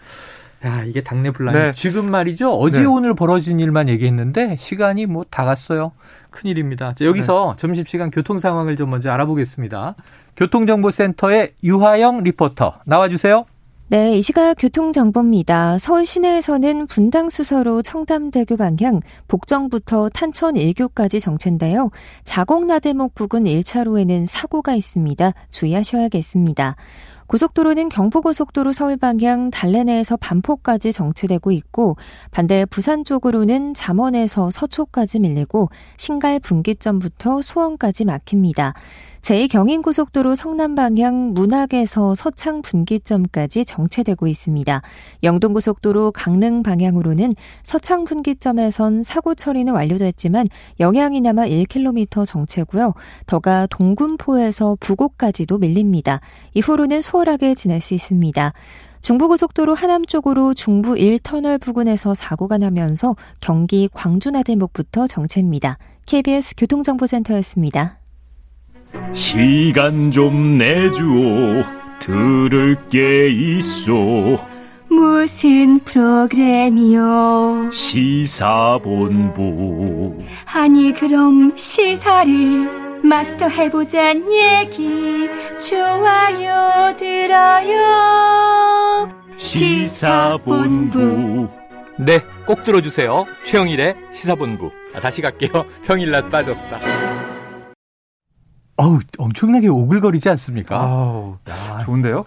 야, 0.65 0.83
이게 0.85 1.03
당내 1.03 1.31
분란이 1.31 1.57
네. 1.57 1.73
지금 1.73 2.11
말이죠. 2.11 2.53
어제 2.55 2.81
네. 2.81 2.87
오늘 2.87 3.15
벌어진 3.15 3.61
일만 3.61 3.89
얘기했는데 3.89 4.57
시간이 4.59 5.07
뭐 5.07 5.25
다 5.31 5.45
갔어요. 5.45 5.93
큰일입니다. 6.31 6.95
자, 6.99 7.05
여기서 7.05 7.55
네. 7.57 7.61
점심시간 7.61 8.11
교통 8.11 8.39
상황을 8.39 8.77
좀 8.77 8.91
먼저 8.91 9.11
알아보겠습니다. 9.11 9.95
교통정보센터의 10.37 11.53
유하영 11.65 12.23
리포터 12.25 12.75
나와주세요. 12.87 13.45
네, 13.91 14.19
이 14.19 14.21
시각 14.21 14.55
교통정보입니다. 14.59 15.79
서울 15.79 16.05
시내에서는 16.05 16.89
분당 16.89 17.31
수서로 17.31 17.81
청담대교 17.81 18.59
방향 18.59 19.01
복정부터 19.29 20.11
탄천 20.11 20.57
1교까지 20.57 21.23
정체인데요. 21.23 21.91
자곡나대목 22.25 23.15
부근 23.15 23.45
1차로에는 23.45 24.27
사고가 24.27 24.75
있습니다. 24.75 25.33
주의하셔야겠습니다. 25.51 26.77
고속도로는 27.29 27.91
경부고속도로 27.91 28.73
서울 28.73 28.97
방향 28.97 29.51
달래내에서 29.51 30.17
반포까지 30.17 30.93
정체되고 30.93 31.53
있고 31.53 31.97
반대 32.31 32.65
부산 32.65 33.05
쪽으로는 33.05 33.75
잠원에서 33.75 34.51
서초까지 34.51 35.21
밀리고 35.21 35.69
신갈 35.99 36.41
분기점부터 36.41 37.43
수원까지 37.43 38.07
막힙니다. 38.07 38.73
제2경인고속도로 39.23 40.35
성남 40.35 40.75
방향 40.75 41.33
문학에서 41.35 42.15
서창 42.15 42.63
분기점까지 42.63 43.65
정체되고 43.65 44.27
있습니다. 44.27 44.83
영동고속도로 45.23 46.13
강릉 46.13 46.63
방향으로는 46.63 47.35
서창 47.63 48.05
분기점에선 48.05 49.03
사고 49.03 49.35
처리는 49.35 49.73
완료됐지만 49.73 50.49
영향이 50.81 51.21
남아 51.21 51.47
1km 51.47 52.27
정체고요. 52.27 52.95
더가 53.27 53.67
동군포에서 53.71 54.77
부곡까지도 54.81 55.59
밀립니다. 55.59 56.21
이후로는 56.55 57.03
수월하게 57.03 57.55
지낼 57.55 57.81
수 57.81 57.95
있습니다. 57.95 58.53
중부고속도로 59.01 59.75
하남 59.75 60.05
쪽으로 60.05 60.55
중부 60.55 60.95
1터널 60.95 61.61
부근에서 61.61 62.15
사고가 62.15 62.59
나면서 62.59 63.15
경기 63.41 63.89
광주나들목부터 63.93 65.07
정체입니다. 65.07 65.79
KBS 66.07 66.55
교통정보센터였습니다. 66.57 67.98
시간 69.13 70.11
좀 70.11 70.59
내주오. 70.59 71.65
들을 72.01 72.77
게 72.89 73.29
있어 73.29 73.93
무슨 74.89 75.79
프로그램이요 75.81 77.71
시사본부. 78.93 79.35
아니 80.47 80.93
그럼 80.93 81.53
시사를 81.57 83.03
마스터 83.03 83.49
해보잔 83.49 84.25
얘기. 84.33 85.29
좋아요 85.59 86.95
들어요. 86.97 87.79
시사본부. 90.49 91.49
네 91.99 92.21
꼭 92.47 92.65
들어주세요. 92.65 93.27
최영일의 93.45 93.95
시사본부. 94.15 94.71
아, 94.95 95.01
다시 95.01 95.21
갈게요. 95.21 95.67
평일낮 95.85 96.31
빠졌다 96.31 96.79
어우, 98.81 99.01
엄청나게 99.19 99.67
오글거리지 99.67 100.29
않습니까? 100.31 100.81
아우, 100.81 101.37
좋은데요? 101.85 102.25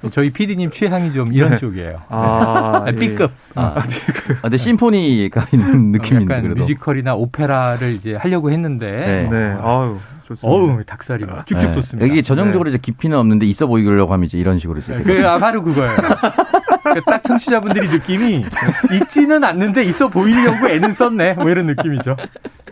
네. 0.00 0.10
저희 0.10 0.30
PD님 0.30 0.70
취향이 0.70 1.12
좀 1.12 1.32
이런 1.32 1.50
네. 1.50 1.56
쪽이에요. 1.58 2.02
아, 2.08 2.84
아 2.86 2.92
B급. 2.92 3.32
예. 3.32 3.60
아, 3.60 3.74
아, 3.76 3.82
B급. 3.82 4.36
아, 4.38 4.42
근데 4.42 4.56
심포니가 4.58 5.46
있는 5.52 5.90
느낌인데. 5.90 6.32
약간 6.34 6.42
그래도. 6.44 6.60
뮤지컬이나 6.60 7.16
오페라를 7.16 7.94
이제 7.94 8.14
하려고 8.14 8.52
했는데. 8.52 9.28
네. 9.28 9.28
네. 9.28 9.56
아유. 9.60 9.98
좋습니다. 10.24 10.48
어우, 10.48 10.84
닭살이 10.84 11.24
막 11.24 11.46
쭉쭉 11.46 11.70
네. 11.70 11.74
돋습니다. 11.74 12.08
여기 12.08 12.22
전형적으로 12.22 12.70
네. 12.70 12.74
이제 12.74 12.78
깊이는 12.82 13.16
없는데 13.16 13.46
있어 13.46 13.66
보이려고 13.66 14.12
하면 14.12 14.24
이제 14.26 14.38
이런 14.38 14.58
식으로 14.58 14.78
이제. 14.78 14.94
그, 15.02 15.26
아, 15.26 15.38
바로 15.38 15.62
그거예요. 15.64 15.96
딱 17.06 17.24
청취자분들이 17.24 17.88
느낌이 17.88 18.44
있지는 18.92 19.42
않는데 19.42 19.82
있어 19.84 20.08
보이려고 20.08 20.68
애는 20.68 20.92
썼네. 20.94 21.34
뭐 21.34 21.48
이런 21.50 21.66
느낌이죠. 21.66 22.16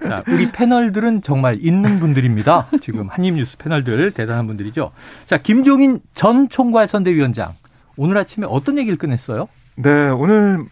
자, 0.06 0.22
우리 0.28 0.50
패널들은 0.50 1.22
정말 1.22 1.58
있는 1.60 1.98
분들입니다. 1.98 2.68
지금 2.80 3.08
한입뉴스 3.08 3.56
패널들 3.58 4.12
대단한 4.12 4.46
분들이죠. 4.46 4.90
자, 5.26 5.38
김종인 5.38 6.00
전 6.14 6.48
총괄 6.48 6.88
선대위원장. 6.88 7.52
오늘 7.96 8.16
아침에 8.18 8.46
어떤 8.48 8.78
얘기를 8.78 8.98
꺼냈어요? 8.98 9.48
네, 9.76 10.08
오늘 10.10 10.64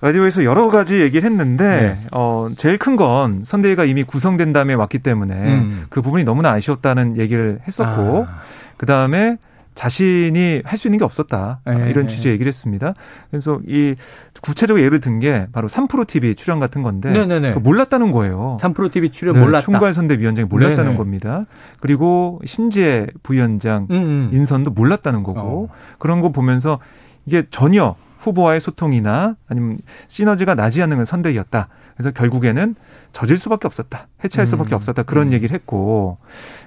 라디오에서 0.00 0.44
여러 0.44 0.68
가지 0.68 1.00
얘기를 1.00 1.30
했는데 1.30 1.96
네. 1.96 2.06
어 2.12 2.48
제일 2.56 2.76
큰 2.76 2.96
건 2.96 3.44
선대위가 3.44 3.84
이미 3.84 4.02
구성된 4.02 4.52
다음에 4.52 4.74
왔기 4.74 4.98
때문에 4.98 5.34
음. 5.34 5.86
그 5.90 6.02
부분이 6.02 6.24
너무나 6.24 6.50
아쉬웠다는 6.50 7.18
얘기를 7.18 7.60
했었고 7.68 8.26
아. 8.28 8.40
그 8.76 8.84
다음에 8.84 9.36
자신이 9.74 10.62
할 10.64 10.78
수 10.78 10.88
있는 10.88 10.98
게 10.98 11.04
없었다. 11.04 11.60
네. 11.64 11.88
이런 11.90 12.08
취지 12.08 12.28
의 12.28 12.34
얘기를 12.34 12.48
했습니다. 12.48 12.94
그래서 13.30 13.60
이 13.66 13.94
구체적으로 14.42 14.84
예를 14.84 15.00
든 15.00 15.18
게 15.20 15.46
바로 15.52 15.68
3프로 15.68 16.06
TV 16.06 16.34
출연 16.34 16.58
같은 16.58 16.82
건데 16.82 17.10
네네네. 17.10 17.52
몰랐다는 17.56 18.10
거예요. 18.12 18.58
3프로 18.60 18.90
TV 18.90 19.10
출연 19.10 19.34
네, 19.34 19.40
몰랐다. 19.40 19.64
총괄선대위원장이 19.66 20.48
몰랐다는 20.48 20.84
네네. 20.84 20.96
겁니다. 20.96 21.44
그리고 21.80 22.40
신재 22.44 23.06
부위원장 23.22 23.86
음음. 23.90 24.02
음. 24.02 24.30
인선도 24.32 24.70
몰랐다는 24.72 25.22
거고 25.22 25.68
어. 25.70 25.74
그런 25.98 26.20
거 26.20 26.30
보면서 26.30 26.78
이게 27.26 27.44
전혀 27.50 27.94
후보와의 28.18 28.60
소통이나 28.60 29.36
아니면 29.48 29.78
시너지가 30.08 30.54
나지 30.54 30.82
않는 30.82 31.04
선대위였다. 31.04 31.68
그래서 31.96 32.10
결국에는 32.10 32.74
젖을 33.12 33.36
수밖에 33.36 33.66
없었다. 33.66 34.08
해체할 34.24 34.46
수밖에 34.46 34.74
음. 34.74 34.76
없었다. 34.76 35.02
그런 35.02 35.28
음. 35.28 35.32
얘기를 35.32 35.54
했고 35.54 36.18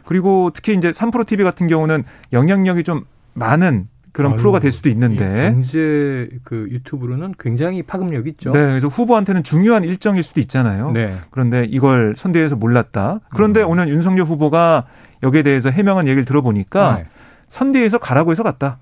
그리고 0.06 0.52
특히 0.54 0.76
이제 0.76 0.92
3프로 0.92 1.26
TV 1.26 1.44
같은 1.44 1.68
경우는 1.68 2.04
영향력이 2.34 2.84
좀 2.84 3.06
많은 3.34 3.88
그런 4.16 4.32
아유, 4.32 4.38
프로가 4.38 4.60
될 4.60 4.72
수도 4.72 4.88
있는데 4.88 5.52
경제 5.52 6.30
그 6.46 6.68
유튜브로는 6.72 7.34
굉장히 7.38 7.84
파급력 7.84 8.28
있죠. 8.28 8.52
네, 8.52 8.62
그래서 8.62 8.88
후보한테는 8.88 9.44
중요한 9.44 9.84
일정일 9.84 10.24
수도 10.24 10.40
있잖아요. 10.40 10.92
네. 10.92 11.16
그런데 11.32 11.66
이걸 11.66 12.16
선대위에서 12.18 12.56
몰랐다. 12.56 13.20
그런데 13.32 13.62
음. 13.62 13.72
오늘 13.72 13.90
윤석열 13.90 14.26
후보가 14.26 14.86
여기에 15.22 15.44
대해서 15.44 15.70
해명한 15.70 16.08
얘기를 16.08 16.24
들어보니까 16.24 16.96
네. 16.96 17.06
선대에서 17.50 17.98
가라고 17.98 18.32
해서 18.32 18.42
갔다. 18.42 18.78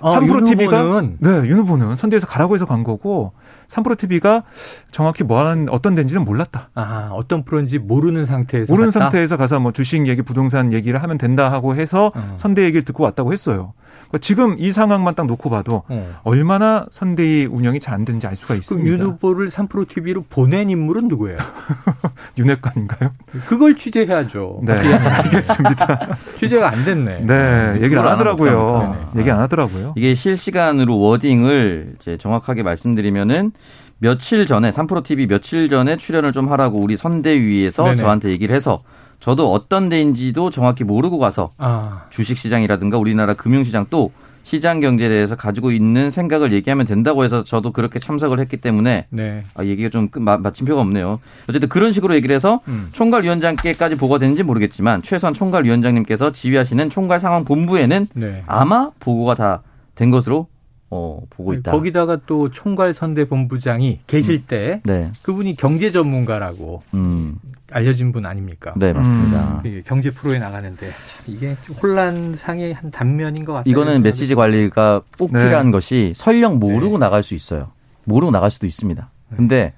아, 0.00 0.18
3프로 0.18 0.44
TV가 0.48 1.00
네, 1.20 1.48
윤 1.48 1.58
후보는 1.60 1.94
선대에서 1.94 2.26
가라고 2.26 2.56
해서 2.56 2.66
간 2.66 2.82
거고 2.82 3.32
3프로 3.68 3.98
TV가 3.98 4.42
정확히 4.90 5.24
뭐 5.24 5.38
하는 5.38 5.68
어떤 5.70 5.94
데인지는 5.94 6.24
몰랐다. 6.24 6.70
아, 6.74 7.10
어떤 7.12 7.44
프로인지 7.44 7.78
모르는 7.78 8.24
상태에서 8.24 8.72
모르는 8.72 8.90
갔다? 8.90 9.06
상태에서 9.06 9.36
가서 9.36 9.60
뭐 9.60 9.72
주식 9.72 10.06
얘기, 10.06 10.22
부동산 10.22 10.72
얘기를 10.72 11.02
하면 11.02 11.18
된다 11.18 11.50
하고 11.52 11.74
해서 11.74 12.12
어. 12.14 12.26
선대 12.34 12.62
얘기를 12.64 12.84
듣고 12.84 13.04
왔다고 13.04 13.32
했어요. 13.32 13.72
그러니까 14.08 14.18
지금 14.20 14.56
이 14.58 14.70
상황만 14.72 15.14
딱 15.14 15.26
놓고 15.26 15.50
봐도 15.50 15.82
어. 15.88 16.16
얼마나 16.22 16.86
선대위 16.90 17.46
운영이 17.46 17.80
잘 17.80 17.96
안 17.96 18.04
되는지 18.04 18.26
알 18.26 18.36
수가 18.36 18.54
있습니다. 18.54 18.84
그럼 18.84 19.00
윤 19.00 19.06
후보를 19.06 19.48
3프로 19.50 19.88
TV로 19.88 20.22
보낸 20.28 20.68
인물은 20.68 21.08
누구예요? 21.08 21.38
윤핵관인가요? 22.36 23.10
그걸 23.46 23.74
취재해야죠. 23.74 24.60
네, 24.64 24.72
알겠습니다. 24.74 26.16
취재가 26.38 26.70
안 26.70 26.84
됐네. 26.84 27.20
네, 27.22 27.72
얘기를 27.82 27.98
안 27.98 28.08
하더라고요. 28.08 29.10
얘기 29.16 29.30
안 29.30 29.40
하더라고요. 29.40 29.94
이게 29.96 30.14
실시간으로 30.14 30.98
워딩을 30.98 31.94
이제 31.98 32.16
정확하게 32.18 32.62
말씀드리면은 32.64 33.52
며칠 33.98 34.44
전에 34.44 34.70
3프로 34.70 35.02
TV 35.02 35.26
며칠 35.26 35.70
전에 35.70 35.96
출연을 35.96 36.32
좀 36.32 36.52
하라고 36.52 36.78
우리 36.78 36.98
선대위에서 36.98 37.82
네네. 37.84 37.96
저한테 37.96 38.28
얘기를 38.28 38.54
해서 38.54 38.80
저도 39.26 39.50
어떤 39.50 39.88
데인지도 39.88 40.50
정확히 40.50 40.84
모르고 40.84 41.18
가서 41.18 41.50
아. 41.58 42.04
주식시장이라든가 42.10 42.96
우리나라 42.96 43.34
금융시장 43.34 43.86
또 43.90 44.12
시장 44.44 44.78
경제에 44.78 45.08
대해서 45.08 45.34
가지고 45.34 45.72
있는 45.72 46.12
생각을 46.12 46.52
얘기하면 46.52 46.86
된다고 46.86 47.24
해서 47.24 47.42
저도 47.42 47.72
그렇게 47.72 47.98
참석을 47.98 48.38
했기 48.38 48.56
때문에 48.56 49.06
네. 49.10 49.42
아, 49.56 49.64
얘기가 49.64 49.88
좀 49.88 50.08
마침표가 50.14 50.80
없네요. 50.80 51.18
어쨌든 51.48 51.68
그런 51.68 51.90
식으로 51.90 52.14
얘기를 52.14 52.32
해서 52.32 52.60
음. 52.68 52.90
총괄위원장께까지 52.92 53.96
보고가 53.96 54.20
되는지 54.20 54.44
모르겠지만 54.44 55.02
최소한 55.02 55.34
총괄위원장님께서 55.34 56.30
지휘하시는 56.30 56.88
총괄 56.90 57.18
상황 57.18 57.44
본부에는 57.44 58.06
네. 58.14 58.44
아마 58.46 58.90
보고가 59.00 59.34
다 59.34 59.62
된 59.96 60.10
것으로 60.12 60.46
어, 60.88 61.20
보고 61.30 61.52
있다. 61.52 61.72
거기다가 61.72 62.20
또 62.26 62.50
총괄 62.52 62.94
선대 62.94 63.26
본부장이 63.26 64.00
계실 64.06 64.36
음. 64.36 64.44
때 64.46 64.80
네. 64.84 65.10
그분이 65.22 65.56
경제 65.56 65.90
전문가라고 65.90 66.82
음. 66.94 67.36
알려진 67.70 68.12
분 68.12 68.26
아닙니까? 68.26 68.72
네, 68.76 68.92
맞습니다. 68.92 69.62
음. 69.64 69.82
경제 69.86 70.10
프로에 70.10 70.38
나가는데 70.38 70.88
참 70.88 71.22
이게 71.26 71.56
혼란상의 71.82 72.72
한 72.74 72.90
단면인 72.90 73.44
것 73.44 73.52
같아요. 73.54 73.70
이거는 73.70 74.02
메시지 74.02 74.34
관리가 74.34 75.02
꼭 75.18 75.32
네. 75.32 75.44
필요한 75.44 75.70
것이 75.70 76.12
설령 76.14 76.58
모르고 76.58 76.98
네. 76.98 77.04
나갈 77.06 77.22
수 77.22 77.34
있어요. 77.34 77.72
모르고 78.04 78.30
나갈 78.30 78.50
수도 78.50 78.66
있습니다. 78.66 79.10
네. 79.30 79.36
근데 79.36 79.72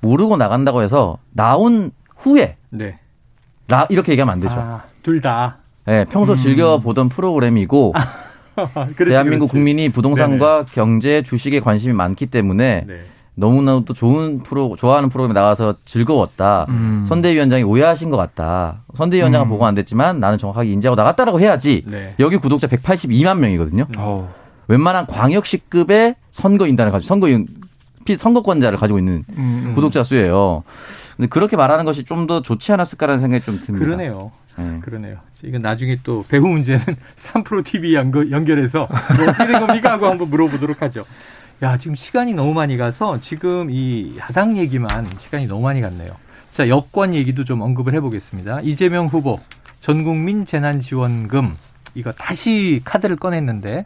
모르고 0.00 0.36
나간다고 0.36 0.82
해서 0.82 1.18
나온 1.32 1.90
후에 2.16 2.56
네. 2.70 2.98
나 3.66 3.86
이렇게 3.90 4.12
얘기하면 4.12 4.32
안 4.34 4.40
되죠. 4.40 4.54
아, 4.56 4.84
둘 5.02 5.20
다. 5.20 5.58
네, 5.84 6.04
평소 6.04 6.32
음. 6.32 6.36
즐겨 6.36 6.78
보던 6.78 7.08
프로그램이고 7.08 7.92
그렇지, 8.96 9.10
대한민국 9.10 9.46
그렇지. 9.46 9.52
국민이 9.52 9.88
부동산과 9.88 10.64
네네. 10.64 10.74
경제, 10.74 11.22
주식에 11.22 11.58
관심이 11.58 11.92
많기 11.92 12.26
때문에 12.26 12.84
네. 12.86 13.02
너무나도 13.34 13.94
좋은 13.94 14.42
프로 14.42 14.76
좋아하는 14.78 15.08
프로그램에 15.08 15.32
나와서 15.34 15.74
즐거웠다. 15.86 16.66
음. 16.68 17.04
선대위원장이 17.08 17.62
오해하신 17.62 18.10
것 18.10 18.16
같다. 18.16 18.82
선대위원장은 18.94 19.46
음. 19.46 19.48
보고 19.48 19.64
안 19.66 19.74
됐지만 19.74 20.20
나는 20.20 20.36
정확하게 20.38 20.70
인지하고 20.70 20.96
나갔다라고 20.96 21.40
해야지. 21.40 21.82
네. 21.86 22.14
여기 22.20 22.36
구독자 22.36 22.66
182만 22.66 23.38
명이거든요. 23.38 23.86
오. 23.98 24.28
웬만한 24.68 25.06
광역시급의 25.06 26.16
선거 26.30 26.66
인단을 26.66 26.92
가지고 26.92 27.08
선거인 27.08 27.46
선거권자를 28.14 28.78
가지고 28.78 28.98
있는 28.98 29.24
음. 29.36 29.62
음. 29.66 29.72
구독자 29.74 30.02
수예요. 30.02 30.62
근데 31.16 31.28
그렇게 31.28 31.56
말하는 31.56 31.84
것이 31.84 32.04
좀 32.04 32.26
더 32.26 32.42
좋지 32.42 32.72
않았을까라는 32.72 33.20
생각이 33.20 33.44
좀 33.44 33.60
듭니다. 33.60 33.84
그러네요. 33.84 34.30
네. 34.56 34.78
그러네요. 34.82 35.16
이건 35.42 35.62
나중에 35.62 35.98
또 36.04 36.24
배후 36.28 36.46
문제는 36.48 36.80
3프로 37.16 37.64
TV 37.64 37.94
연결해서 37.94 38.86
뭐 39.16 39.28
어떻게 39.28 39.46
된 39.46 39.66
겁니까 39.66 39.92
하고 39.92 40.06
한번 40.06 40.28
물어보도록 40.30 40.82
하죠. 40.82 41.04
야, 41.62 41.78
지금 41.78 41.94
시간이 41.94 42.34
너무 42.34 42.52
많이 42.54 42.76
가서 42.76 43.20
지금 43.20 43.70
이 43.70 44.14
야당 44.18 44.56
얘기만 44.56 45.06
시간이 45.20 45.46
너무 45.46 45.62
많이 45.62 45.80
갔네요. 45.80 46.10
자, 46.50 46.68
여권 46.68 47.14
얘기도 47.14 47.44
좀 47.44 47.60
언급을 47.60 47.94
해보겠습니다. 47.94 48.60
이재명 48.62 49.06
후보 49.06 49.38
전국민 49.80 50.44
재난지원금 50.44 51.54
이거 51.94 52.10
다시 52.12 52.80
카드를 52.84 53.16
꺼냈는데 53.16 53.84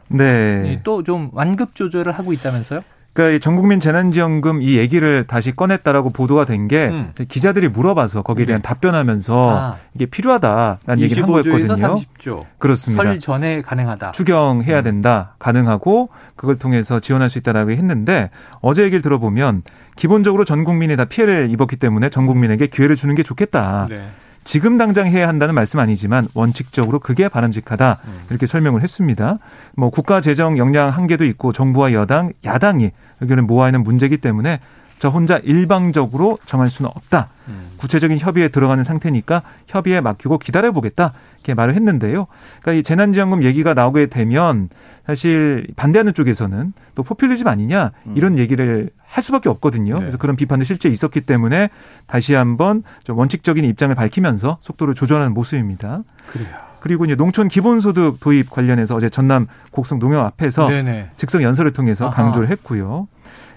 네. 0.62 0.80
또 0.84 1.02
좀 1.02 1.30
완급 1.32 1.74
조절을 1.74 2.12
하고 2.12 2.32
있다면서요? 2.32 2.80
그러니까 3.16 3.38
전국민 3.38 3.80
재난지원금 3.80 4.60
이 4.60 4.76
얘기를 4.76 5.26
다시 5.26 5.50
꺼냈다라고 5.50 6.10
보도가 6.10 6.44
된게 6.44 6.88
음. 6.88 7.12
기자들이 7.28 7.68
물어봐서 7.68 8.20
거기에 8.20 8.44
대한 8.44 8.60
네. 8.60 8.68
답변하면서 8.68 9.58
아. 9.58 9.76
이게 9.94 10.04
필요하다라는 10.04 11.02
얘기를 11.02 11.22
한 11.22 11.32
거였거든요. 11.32 11.94
30조. 11.94 12.42
그렇습니다. 12.58 13.02
설 13.02 13.18
전에 13.18 13.62
가능하다. 13.62 14.12
추경해야 14.12 14.80
음. 14.80 14.84
된다. 14.84 15.34
가능하고 15.38 16.10
그걸 16.36 16.58
통해서 16.58 17.00
지원할 17.00 17.30
수 17.30 17.38
있다라고 17.38 17.70
했는데 17.70 18.28
어제 18.60 18.82
얘기를 18.82 19.00
들어보면 19.00 19.62
기본적으로 19.96 20.44
전 20.44 20.64
국민이 20.64 20.94
다 20.96 21.06
피해를 21.06 21.50
입었기 21.50 21.76
때문에 21.76 22.10
전 22.10 22.26
국민에게 22.26 22.66
기회를 22.66 22.96
주는 22.96 23.14
게 23.14 23.22
좋겠다. 23.22 23.86
네. 23.88 24.08
지금 24.46 24.78
당장 24.78 25.08
해야 25.08 25.26
한다는 25.26 25.56
말씀 25.56 25.80
아니지만 25.80 26.28
원칙적으로 26.32 27.00
그게 27.00 27.28
바람직하다 27.28 27.98
음. 28.06 28.20
이렇게 28.30 28.46
설명을 28.46 28.80
했습니다. 28.80 29.38
뭐 29.76 29.90
국가 29.90 30.20
재정 30.20 30.56
역량 30.56 30.88
한계도 30.90 31.24
있고 31.24 31.52
정부와 31.52 31.92
여당, 31.92 32.32
야당이 32.44 32.92
의견을 33.20 33.42
모아있는 33.42 33.82
문제이기 33.82 34.18
때문에 34.18 34.60
저 34.98 35.08
혼자 35.08 35.38
일방적으로 35.38 36.38
정할 36.46 36.70
수는 36.70 36.90
없다. 36.94 37.28
음. 37.48 37.70
구체적인 37.76 38.18
협의에 38.18 38.48
들어가는 38.48 38.82
상태니까 38.82 39.42
협의에 39.66 40.00
맡기고 40.00 40.38
기다려보겠다. 40.38 41.12
이렇게 41.36 41.54
말을 41.54 41.74
했는데요. 41.74 42.26
그러니까 42.60 42.72
이 42.72 42.82
재난지원금 42.82 43.44
얘기가 43.44 43.74
나오게 43.74 44.06
되면 44.06 44.68
사실 45.06 45.66
반대하는 45.76 46.14
쪽에서는 46.14 46.72
또 46.94 47.02
포퓰리즘 47.02 47.46
아니냐 47.46 47.92
이런 48.14 48.32
음. 48.32 48.38
얘기를 48.38 48.90
할 49.06 49.22
수밖에 49.22 49.48
없거든요. 49.48 49.94
네. 49.94 50.00
그래서 50.00 50.18
그런 50.18 50.34
비판도 50.34 50.64
실제 50.64 50.88
있었기 50.88 51.20
때문에 51.20 51.70
다시 52.06 52.34
한번 52.34 52.82
좀 53.04 53.18
원칙적인 53.18 53.64
입장을 53.64 53.94
밝히면서 53.94 54.58
속도를 54.60 54.94
조절하는 54.94 55.32
모습입니다. 55.34 56.02
그래요. 56.26 56.48
그리고 56.80 57.04
이제 57.04 57.14
농촌 57.14 57.48
기본소득 57.48 58.20
도입 58.20 58.50
관련해서 58.50 58.94
어제 58.94 59.08
전남 59.08 59.46
곡성 59.72 59.98
농협 59.98 60.24
앞에서 60.24 60.68
네네. 60.68 61.10
즉석 61.16 61.42
연설을 61.42 61.72
통해서 61.72 62.10
강조를 62.10 62.48
했고요. 62.50 63.06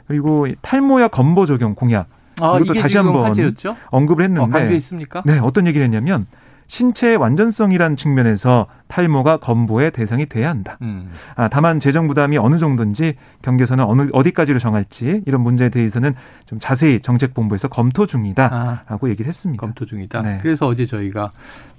그리고 0.09 0.47
탈모약 0.63 1.11
건보 1.11 1.45
적용 1.45 1.75
공약 1.75 2.07
아, 2.41 2.57
이것도 2.57 2.81
다시 2.81 2.97
한번 2.97 3.25
화제였죠? 3.25 3.75
언급을 3.91 4.23
했는데 4.25 4.67
어, 4.67 4.71
있습니까? 4.71 5.21
네, 5.23 5.37
어떤 5.37 5.67
얘기를 5.67 5.85
했냐면 5.85 6.25
신체의 6.65 7.17
완전성이라는 7.17 7.95
측면에서 7.95 8.65
탈모가 8.87 9.37
건보의 9.37 9.91
대상이 9.91 10.25
돼야 10.25 10.49
한다. 10.49 10.77
음. 10.81 11.11
아, 11.35 11.47
다만 11.47 11.79
재정 11.79 12.07
부담이 12.07 12.37
어느 12.37 12.57
정도인지 12.57 13.15
경계선은 13.43 13.83
어느 13.83 14.07
어디까지로 14.11 14.57
정할지 14.57 15.21
이런 15.27 15.41
문제에 15.41 15.69
대해서는 15.69 16.15
좀 16.47 16.59
자세히 16.59 16.99
정책본부에서 16.99 17.67
검토 17.67 18.07
중이다라고 18.07 19.07
아, 19.07 19.09
얘기를 19.09 19.27
했습니다. 19.29 19.61
검토 19.61 19.85
중이다. 19.85 20.21
네. 20.21 20.39
그래서 20.41 20.67
어제 20.67 20.87
저희가 20.87 21.31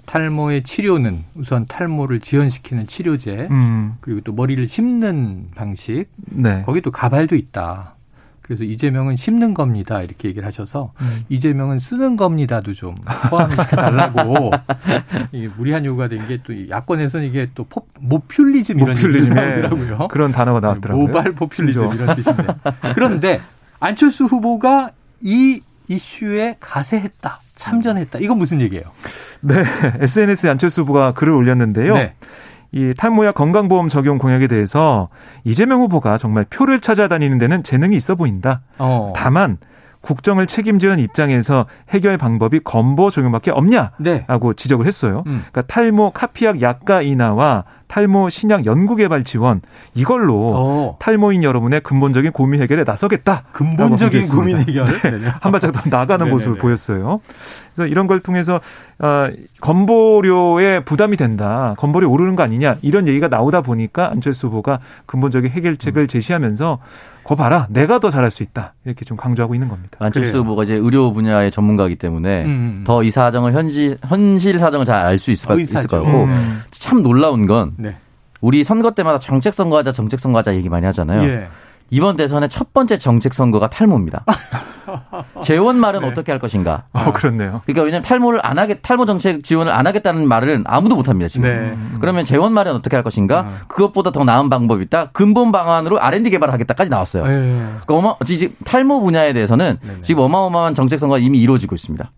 탈모의 0.05 0.63
치료는 0.63 1.23
우선 1.35 1.65
탈모를 1.67 2.21
지연시키는 2.21 2.87
치료제 2.87 3.47
음. 3.51 3.95
그리고 3.99 4.21
또 4.21 4.33
머리를 4.33 4.65
심는 4.67 5.51
방식 5.55 6.05
네. 6.29 6.63
거기 6.65 6.81
또 6.81 6.91
가발도 6.91 7.35
있다. 7.35 7.95
그래서 8.51 8.65
이재명은 8.65 9.15
심는 9.15 9.53
겁니다. 9.53 10.01
이렇게 10.01 10.27
얘기를 10.27 10.45
하셔서 10.45 10.91
음. 10.99 11.23
이재명은 11.29 11.79
쓰는 11.79 12.17
겁니다도 12.17 12.73
좀 12.73 12.95
포함시켜달라고 13.29 14.51
무리한 15.55 15.85
요구가 15.85 16.09
된 16.09 16.27
게 16.27 16.39
또 16.43 16.53
야권에서는 16.69 17.25
이게 17.27 17.49
또 17.55 17.63
포, 17.63 17.87
모퓰리즘 18.01 18.77
이런 18.79 18.93
나오더라고요. 18.95 20.07
그런 20.09 20.33
단어가 20.33 20.59
나왔더라고요. 20.59 21.07
모발 21.07 21.31
포퓰리즘 21.31 21.93
이런 21.93 22.13
뜻인데. 22.15 22.43
그런데 22.93 23.39
안철수 23.79 24.25
후보가 24.25 24.89
이 25.21 25.61
이슈에 25.87 26.57
가세했다. 26.59 27.39
참전했다. 27.55 28.19
이건 28.19 28.37
무슨 28.37 28.59
얘기예요? 28.59 28.83
네. 29.39 29.63
SNS에 29.99 30.49
안철수 30.49 30.81
후보가 30.81 31.13
글을 31.13 31.31
올렸는데요. 31.31 31.93
네. 31.93 32.15
이 32.73 32.93
탈모약 32.95 33.35
건강보험 33.35 33.89
적용 33.89 34.17
공약에 34.17 34.47
대해서 34.47 35.09
이재명 35.43 35.81
후보가 35.81 36.17
정말 36.17 36.45
표를 36.49 36.79
찾아다니는 36.79 37.37
데는 37.37 37.63
재능이 37.63 37.95
있어 37.95 38.15
보인다. 38.15 38.61
어. 38.77 39.11
다만 39.15 39.57
국정을 40.01 40.47
책임지는 40.47 40.99
입장에서 40.99 41.67
해결 41.89 42.17
방법이 42.17 42.59
건보 42.63 43.09
적용밖에 43.11 43.51
없냐라고 43.51 44.53
네. 44.53 44.55
지적을 44.55 44.85
했어요. 44.87 45.23
음. 45.27 45.43
그러니까 45.51 45.61
탈모 45.61 46.11
카피약 46.11 46.61
약가 46.61 47.01
인하와 47.01 47.65
탈모 47.91 48.29
신약 48.29 48.65
연구개발 48.65 49.25
지원 49.25 49.61
이걸로 49.93 50.53
어. 50.55 50.97
탈모인 50.99 51.43
여러분의 51.43 51.81
근본적인 51.81 52.31
고민 52.31 52.61
해결에 52.61 52.85
나서겠다. 52.85 53.43
근본적인 53.51 54.29
고민 54.29 54.59
해결 54.59 54.85
네. 54.85 55.11
네. 55.11 55.27
한 55.41 55.51
발짝 55.51 55.73
더 55.73 55.81
나가는 55.89 56.29
모습을 56.29 56.57
보였어요. 56.57 57.19
그래서 57.75 57.87
이런 57.87 58.07
걸 58.07 58.21
통해서 58.21 58.61
어, 58.99 59.29
건보료에 59.59 60.85
부담이 60.85 61.17
된다. 61.17 61.75
건보료 61.77 62.09
오르는 62.09 62.37
거 62.37 62.43
아니냐 62.43 62.77
이런 62.81 63.09
얘기가 63.09 63.27
나오다 63.27 63.59
보니까 63.59 64.09
안철수 64.09 64.47
후보가 64.47 64.79
근본적인 65.05 65.51
해결책을 65.51 66.03
음. 66.03 66.07
제시하면서 66.07 66.79
거 67.23 67.35
봐라 67.35 67.67
내가 67.69 67.99
더 67.99 68.09
잘할 68.09 68.31
수 68.31 68.43
있다 68.43 68.73
이렇게 68.85 69.05
좀 69.05 69.15
강조하고 69.17 69.53
있는 69.55 69.67
겁니다. 69.69 69.97
안철수. 69.99 70.37
후보가 70.39 70.63
이제 70.63 70.73
의료 70.75 71.13
분야의 71.13 71.51
전문가이기 71.51 71.95
때문에 71.97 72.45
음. 72.45 72.49
음. 72.49 72.83
더이 72.85 73.11
사정을 73.11 73.53
현지 73.53 73.97
현실 74.07 74.59
사정을 74.59 74.85
잘 74.85 75.05
알 75.05 75.19
수 75.19 75.31
있을, 75.31 75.51
어, 75.51 75.55
있을 75.59 75.87
거고 75.87 76.23
음. 76.25 76.61
참 76.71 77.03
놀라운 77.03 77.45
건 77.47 77.73
네. 77.77 77.91
우리 78.41 78.63
선거 78.63 78.91
때마다 78.91 79.19
정책 79.19 79.53
선거하자 79.53 79.91
정책 79.91 80.19
선거하자 80.19 80.55
얘기 80.55 80.67
많이 80.69 80.85
하잖아요. 80.87 81.23
예. 81.29 81.47
이번 81.91 82.15
대선의 82.15 82.47
첫 82.47 82.73
번째 82.73 82.97
정책 82.97 83.33
선거가 83.33 83.69
탈모입니다. 83.69 84.25
재원 85.43 85.77
말은 85.77 85.99
네. 85.99 86.07
어떻게 86.07 86.31
할 86.31 86.39
것인가? 86.39 86.85
어, 86.93 87.11
그렇네요. 87.11 87.61
그러니까 87.65 87.83
왜냐하면 87.83 88.01
탈모를 88.03 88.39
안 88.43 88.57
하겠, 88.57 88.79
탈모 88.81 89.05
정책 89.05 89.43
지원을 89.43 89.71
안 89.73 89.85
하겠다는 89.85 90.25
말을 90.25 90.63
아무도 90.65 90.95
못 90.95 91.09
합니다, 91.09 91.27
지금. 91.27 91.49
네. 91.49 91.77
그러면 91.99 92.23
재원 92.23 92.53
마련 92.53 92.75
어떻게 92.75 92.95
할 92.95 93.03
것인가? 93.03 93.41
음. 93.41 93.57
그것보다 93.67 94.11
더 94.11 94.23
나은 94.23 94.49
방법이 94.49 94.83
있다. 94.85 95.07
근본 95.11 95.51
방안으로 95.51 96.01
R&D 96.01 96.29
개발을 96.29 96.53
하겠다까지 96.53 96.89
나왔어요. 96.89 97.25
네. 97.25 97.29
그러니까 97.85 97.95
어마, 97.95 98.15
지금 98.25 98.55
탈모 98.63 99.01
분야에 99.01 99.33
대해서는 99.33 99.77
네네. 99.81 100.01
지금 100.01 100.23
어마어마한 100.23 100.73
정책 100.73 100.97
선거가 100.97 101.19
이미 101.19 101.39
이루어지고 101.41 101.75
있습니다. 101.75 102.09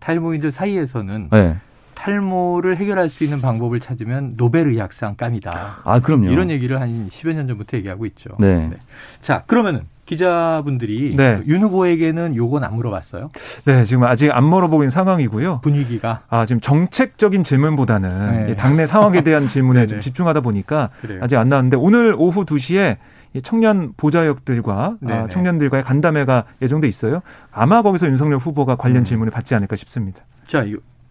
탈모인들 0.00 0.52
사이에서는 0.52 1.28
네. 1.32 1.56
탈모를 1.94 2.76
해결할 2.76 3.08
수 3.08 3.24
있는 3.24 3.40
방법을 3.40 3.80
찾으면 3.80 4.36
노벨 4.36 4.68
의학상 4.68 5.16
깜이다. 5.16 5.50
아, 5.84 6.00
그럼요. 6.00 6.30
이런 6.30 6.50
얘기를 6.50 6.80
한 6.80 7.08
10여 7.08 7.34
년 7.34 7.48
전부터 7.48 7.76
얘기하고 7.78 8.06
있죠. 8.06 8.30
네. 8.38 8.68
네. 8.68 8.76
자, 9.20 9.42
그러면은 9.46 9.82
기자분들이 10.06 11.16
네. 11.16 11.40
윤 11.46 11.62
후보에게는 11.62 12.36
요건 12.36 12.64
안 12.64 12.74
물어봤어요? 12.76 13.30
네, 13.64 13.84
지금 13.84 14.04
아직 14.04 14.30
안 14.30 14.44
물어보고 14.44 14.82
있는 14.82 14.90
상황이고요. 14.90 15.60
분위기가. 15.62 16.20
아, 16.28 16.44
지금 16.46 16.60
정책적인 16.60 17.42
질문보다는 17.42 18.46
네. 18.48 18.56
당내 18.56 18.86
상황에 18.86 19.22
대한 19.22 19.48
질문에 19.48 19.86
좀 19.88 20.00
집중하다 20.00 20.40
보니까 20.40 20.90
그래요. 21.00 21.20
아직 21.22 21.36
안 21.36 21.48
나왔는데 21.48 21.76
오늘 21.76 22.14
오후 22.18 22.44
2시에 22.44 22.98
청년 23.42 23.92
보좌역들과 23.96 24.96
아, 25.08 25.26
청년들과의 25.28 25.82
간담회가 25.84 26.44
예정돼 26.62 26.86
있어요. 26.86 27.20
아마 27.50 27.82
거기서 27.82 28.06
윤석열 28.06 28.38
후보가 28.38 28.76
관련 28.76 28.98
음. 28.98 29.04
질문을 29.04 29.32
받지 29.32 29.54
않을까 29.54 29.74
싶습니다. 29.76 30.20
자, 30.46 30.64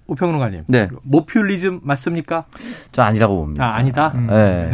오평론가님. 0.08 0.64
네. 0.68 0.90
모퓰리즘 1.04 1.80
맞습니까? 1.84 2.46
저 2.92 3.04
아니라고 3.04 3.38
봅니다. 3.38 3.64
아, 3.64 3.78
아니다? 3.78 4.12
음. 4.16 4.28
네. 4.28 4.70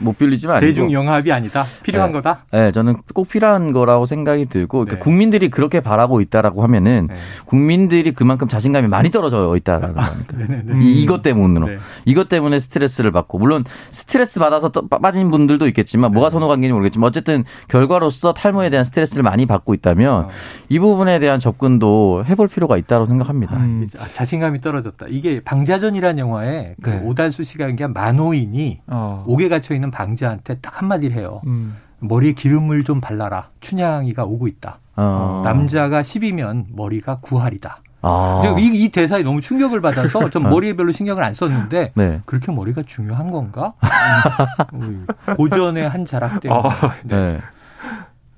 모퓰리즘 0.00 0.50
아니고. 0.50 0.66
대중 0.66 0.90
영합이 0.90 1.30
아니다? 1.32 1.64
필요한 1.82 2.10
네. 2.10 2.14
거다? 2.14 2.44
네. 2.50 2.72
저는 2.72 2.96
꼭 3.12 3.28
필요한 3.28 3.72
거라고 3.72 4.06
생각이 4.06 4.46
들고, 4.46 4.78
그러니까 4.78 4.96
네. 4.96 5.00
국민들이 5.00 5.50
그렇게 5.50 5.80
바라고 5.80 6.22
있다라고 6.22 6.62
하면은, 6.62 7.08
네. 7.10 7.14
국민들이 7.44 8.12
그만큼 8.12 8.48
자신감이 8.48 8.88
많이 8.88 9.10
떨어져 9.10 9.54
있다라는 9.54 9.98
아, 9.98 10.10
거니까. 10.10 10.36
음. 10.38 10.80
이, 10.80 11.02
이것 11.02 11.20
때문으로. 11.20 11.66
네. 11.66 11.76
이것 12.06 12.30
때문에 12.30 12.58
스트레스를 12.58 13.12
받고, 13.12 13.38
물론 13.38 13.64
스트레스 13.90 14.40
받아서 14.40 14.70
빠진 14.70 15.30
분들도 15.30 15.66
있겠지만, 15.68 16.12
뭐가 16.12 16.28
네. 16.28 16.32
선호 16.32 16.48
관계인지 16.48 16.72
모르겠지만, 16.72 17.06
어쨌든 17.08 17.44
결과로서 17.68 18.32
탈모에 18.32 18.70
대한 18.70 18.84
스트레스를 18.84 19.22
많이 19.22 19.44
받고 19.44 19.74
있다면, 19.74 20.24
어. 20.24 20.28
이 20.70 20.78
부분에 20.78 21.18
대한 21.18 21.38
접근도 21.38 22.24
해볼 22.26 22.48
필요가 22.48 22.78
있다고 22.78 23.04
생각합니다. 23.04 23.56
음. 23.56 23.88
아, 23.98 24.04
자신감 24.14 24.53
이 24.54 24.58
사람이 24.58 24.60
떨어졌다. 24.60 25.06
이게 25.08 25.40
방자전이라는 25.40 26.18
영화에 26.18 26.74
그 26.80 26.90
네. 26.90 27.00
오달수 27.02 27.44
씨가 27.44 27.64
연기한 27.64 27.92
만호인이 27.92 28.82
어. 28.86 29.24
옥에 29.26 29.48
gat혀 29.48 29.74
있는 29.74 29.90
방자한테 29.90 30.58
딱 30.60 30.80
한마디를 30.80 31.16
해요. 31.16 31.40
음. 31.46 31.76
머리에 31.98 32.32
기름을 32.32 32.84
좀 32.84 33.00
발라라. 33.00 33.50
춘향이가 33.60 34.24
오고 34.24 34.46
있다. 34.46 34.78
어. 34.96 35.42
남자가 35.44 36.02
10이면 36.02 36.66
머리가 36.70 37.18
9할이다. 37.22 37.76
아. 38.02 38.42
이, 38.58 38.66
이, 38.66 38.90
대사에 38.90 39.22
너무 39.22 39.40
충격을 39.40 39.80
받아서 39.80 40.28
좀 40.30 40.42
머리에 40.42 40.74
별로 40.74 40.92
신경을 40.92 41.24
안 41.24 41.32
썼는데 41.32 41.92
네. 41.94 42.20
그렇게 42.26 42.52
머리가 42.52 42.82
중요한 42.84 43.30
건가? 43.30 43.72
음. 44.74 45.06
고전의 45.36 45.88
한 45.88 46.04
자락 46.04 46.40
때문에. 46.40 46.60
어. 46.60 46.70
네. 47.04 47.40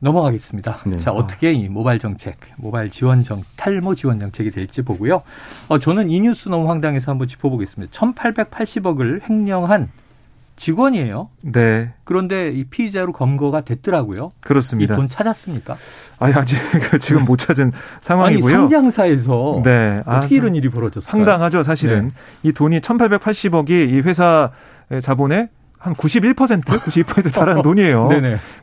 넘어가겠습니다. 0.00 0.78
네. 0.86 0.98
자, 0.98 1.10
어떻게 1.12 1.52
이 1.52 1.68
모바일 1.68 1.98
정책, 1.98 2.36
모바일 2.56 2.90
지원 2.90 3.22
정, 3.24 3.42
탈모 3.56 3.94
지원 3.94 4.18
정책이 4.18 4.50
될지 4.50 4.82
보고요. 4.82 5.22
어, 5.68 5.78
저는 5.78 6.10
이 6.10 6.20
뉴스 6.20 6.48
너무 6.48 6.68
황당해서 6.68 7.10
한번 7.10 7.28
짚어보겠습니다. 7.28 7.92
1880억을 7.92 9.28
횡령한 9.28 9.88
직원이에요. 10.56 11.28
네. 11.42 11.92
그런데 12.04 12.50
이 12.50 12.64
피의자로 12.64 13.12
검거가 13.12 13.60
됐더라고요. 13.60 14.30
그렇습니다. 14.40 14.94
이 14.94 14.96
돈 14.96 15.08
찾았습니까? 15.08 15.76
아니, 16.18 16.32
아직 16.32 16.56
지금 17.00 17.24
못 17.26 17.36
찾은 17.36 17.72
상황이고요. 18.00 18.54
아니, 18.54 18.62
상장사에서 18.62 19.60
네. 19.64 20.02
아, 20.06 20.18
어떻게 20.18 20.36
아, 20.36 20.38
이런 20.38 20.54
일이 20.54 20.70
벌어졌어요? 20.70 21.10
상당하죠, 21.10 21.62
사실은. 21.62 22.08
네. 22.08 22.14
이 22.42 22.52
돈이 22.52 22.80
1880억이 22.80 23.70
이 23.70 24.00
회사 24.00 24.50
자본의 25.02 25.48
한 25.86 25.94
91%, 25.94 26.62
92% 26.64 27.32
달하는 27.32 27.62
돈이에요. 27.62 28.08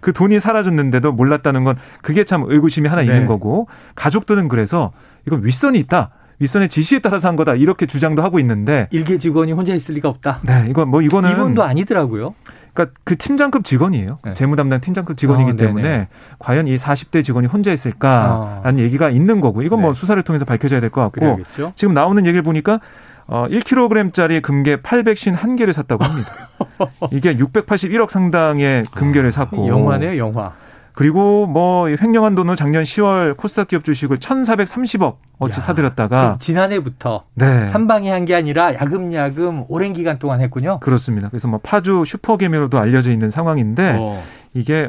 그 0.02 0.12
돈이 0.12 0.40
사라졌는데도 0.40 1.14
몰랐다는 1.14 1.64
건 1.64 1.76
그게 2.02 2.24
참 2.26 2.44
의구심이 2.46 2.90
하나 2.90 3.02
네. 3.02 3.08
있는 3.08 3.26
거고 3.28 3.68
가족들은 3.96 4.50
그래서 4.50 4.92
이건 5.26 5.44
윗선이 5.46 5.80
있다. 5.80 6.10
윗선의 6.40 6.68
지시에 6.68 7.00
따라서 7.00 7.30
한 7.30 7.38
거다. 7.38 7.56
이렇게 7.56 7.86
주장도 7.86 8.22
하고 8.22 8.40
있는데 8.40 8.88
일개 8.92 9.18
직원이 9.18 9.54
혼자 9.54 9.74
있을 9.74 9.96
리가 9.96 10.10
없다. 10.10 10.40
네, 10.44 10.66
이건 10.68 10.90
뭐 10.90 11.02
이거는 11.02 11.32
이건도 11.32 11.64
아니더라고요. 11.64 12.34
그러니까 12.74 13.00
그 13.06 13.16
팀장급 13.16 13.64
직원이에요. 13.64 14.18
네. 14.26 14.34
재무 14.34 14.56
담당 14.58 14.82
팀장급 14.82 15.16
직원이기 15.16 15.52
어, 15.52 15.56
때문에 15.56 16.10
과연 16.40 16.68
이 16.68 16.76
40대 16.76 17.24
직원이 17.24 17.48
혼자 17.48 17.72
있을까라는 17.72 18.80
어. 18.80 18.84
얘기가 18.84 19.10
있는 19.12 19.40
거고 19.40 19.62
이건 19.62 19.78
뭐 19.80 19.82
네. 19.82 19.84
뭐 19.90 19.94
수사를 19.94 20.22
통해서 20.24 20.44
밝혀져야 20.44 20.82
될 20.82 20.90
것 20.90 21.02
같고 21.02 21.22
그래야겠죠? 21.22 21.72
지금 21.76 21.94
나오는 21.94 22.26
얘기를 22.26 22.42
보니까 22.42 22.80
어, 23.28 23.48
1kg짜리 23.50 24.42
금괴 24.42 24.78
851개를 24.78 25.74
샀다고 25.74 26.04
합니다. 26.04 26.30
이게 27.12 27.36
681억 27.36 28.10
상당의 28.10 28.84
금괴를 28.92 29.32
샀고. 29.32 29.68
영화네요, 29.68 30.18
영화. 30.18 30.54
그리고 30.96 31.48
뭐 31.48 31.88
횡령한 31.90 32.36
돈은 32.36 32.56
작년 32.56 32.84
10월 32.84 33.36
코스닥 33.36 33.68
기업 33.70 33.84
주식을 33.84 34.18
1,430억 34.20 35.16
어치 35.40 35.60
사들였다가 35.60 36.38
지난해부터 36.40 37.24
네. 37.34 37.46
한 37.72 37.88
방에 37.88 38.12
한 38.12 38.26
게 38.26 38.36
아니라 38.36 38.76
야금야금 38.76 39.66
오랜 39.70 39.94
기간 39.94 40.20
동안 40.20 40.40
했군요. 40.42 40.80
그렇습니다. 40.82 41.30
그래서 41.30 41.48
뭐 41.48 41.60
파주 41.64 42.04
슈퍼개미로도 42.06 42.78
알려져 42.78 43.10
있는 43.10 43.32
상황인데 43.32 43.96
어. 43.98 44.24
이게 44.54 44.88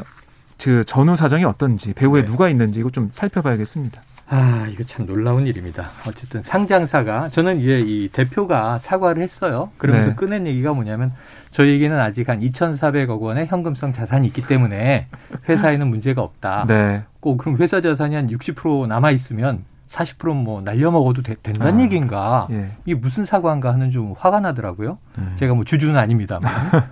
그 0.61 0.83
전후 0.85 1.15
사정이 1.15 1.43
어떤지 1.43 1.93
배후에 1.93 2.21
네. 2.21 2.27
누가 2.27 2.49
있는지 2.49 2.79
이거 2.81 2.91
좀 2.91 3.09
살펴봐야겠습니다. 3.11 3.99
아, 4.27 4.67
이거 4.71 4.83
참 4.83 5.05
놀라운 5.05 5.45
일입니다. 5.45 5.91
어쨌든 6.07 6.41
상장사가 6.41 7.29
저는 7.29 7.59
이제 7.59 7.79
이 7.85 8.09
대표가 8.09 8.79
사과를 8.79 9.21
했어요. 9.21 9.71
그러면서 9.77 10.09
네. 10.09 10.15
꺼낸 10.15 10.47
얘기가 10.47 10.73
뭐냐면 10.73 11.11
저희에게는 11.51 11.99
아직 11.99 12.27
한 12.27 12.39
2,400억 12.39 13.21
원의 13.21 13.45
현금성 13.47 13.93
자산이 13.93 14.27
있기 14.27 14.47
때문에 14.47 15.07
회사에는 15.47 15.87
문제가 15.87 16.21
없다. 16.21 16.65
네. 16.67 17.03
꼭 17.19 17.37
그럼 17.37 17.57
회사 17.57 17.81
자산이 17.81 18.15
한 18.15 18.27
60% 18.29 18.87
남아 18.87 19.11
있으면 19.11 19.63
40%뭐 19.89 20.61
날려 20.61 20.91
먹어도 20.91 21.21
되, 21.21 21.35
된다는 21.41 21.79
아, 21.79 21.83
얘기인가? 21.83 22.47
예. 22.51 22.71
이게 22.85 22.95
무슨 22.95 23.23
사과인가 23.23 23.71
하는 23.71 23.91
좀 23.91 24.15
화가 24.17 24.39
나더라고요. 24.39 24.97
네. 25.17 25.23
제가 25.37 25.53
뭐 25.53 25.63
주주는 25.63 25.95
아닙니다만. 25.95 26.51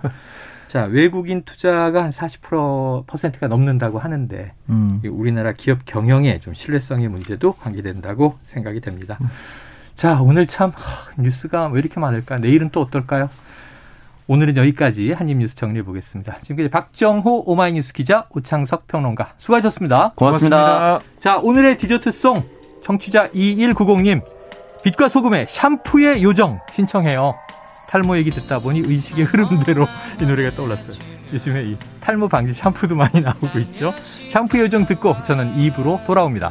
자, 0.68 0.84
외국인 0.84 1.42
투자가 1.42 2.04
한 2.04 2.10
40%가 2.10 3.48
넘는다고 3.48 3.98
하는데 3.98 4.52
음. 4.68 5.00
우리나라 5.04 5.52
기업 5.52 5.84
경영에 5.84 6.40
좀 6.40 6.54
신뢰성의 6.54 7.08
문제도 7.08 7.52
관계된다고 7.52 8.38
생각이 8.44 8.80
됩니다. 8.80 9.18
음. 9.20 9.28
자, 9.94 10.20
오늘 10.20 10.46
참 10.46 10.70
하, 10.70 11.22
뉴스가 11.22 11.68
왜 11.68 11.78
이렇게 11.78 12.00
많을까? 12.00 12.38
내일은 12.38 12.70
또 12.70 12.80
어떨까요? 12.80 13.28
오늘은 14.26 14.56
여기까지 14.56 15.12
한입 15.12 15.36
뉴스 15.36 15.54
정리해 15.54 15.84
보겠습니다. 15.84 16.38
지금까지 16.40 16.70
박정호 16.70 17.44
오마이뉴스 17.46 17.92
기자 17.92 18.26
오창석 18.30 18.86
평론가 18.86 19.34
수고하셨습니다. 19.36 20.12
고맙습니다. 20.16 20.56
고맙습니다. 20.56 21.20
자, 21.20 21.38
오늘의 21.38 21.76
디저트송 21.76 22.42
청취자 22.82 23.30
2190님 23.30 24.22
빛과 24.82 25.08
소금의 25.08 25.46
샴푸의 25.48 26.22
요정 26.22 26.58
신청해요. 26.70 27.34
탈모 27.94 28.16
얘기 28.16 28.30
듣다 28.30 28.58
보니 28.58 28.80
의식의 28.80 29.24
흐름대로 29.26 29.84
아. 29.84 30.16
이 30.20 30.26
노래가 30.26 30.56
떠올랐어요. 30.56 30.96
요즘에 31.32 31.62
이 31.62 31.76
탈모 32.00 32.26
방지 32.26 32.52
샴푸도 32.52 32.96
많이 32.96 33.20
나오고 33.20 33.56
있죠. 33.60 33.94
샴푸 34.32 34.58
요정 34.58 34.84
듣고 34.84 35.14
저는 35.22 35.60
입으로 35.60 36.00
돌아옵니다. 36.04 36.50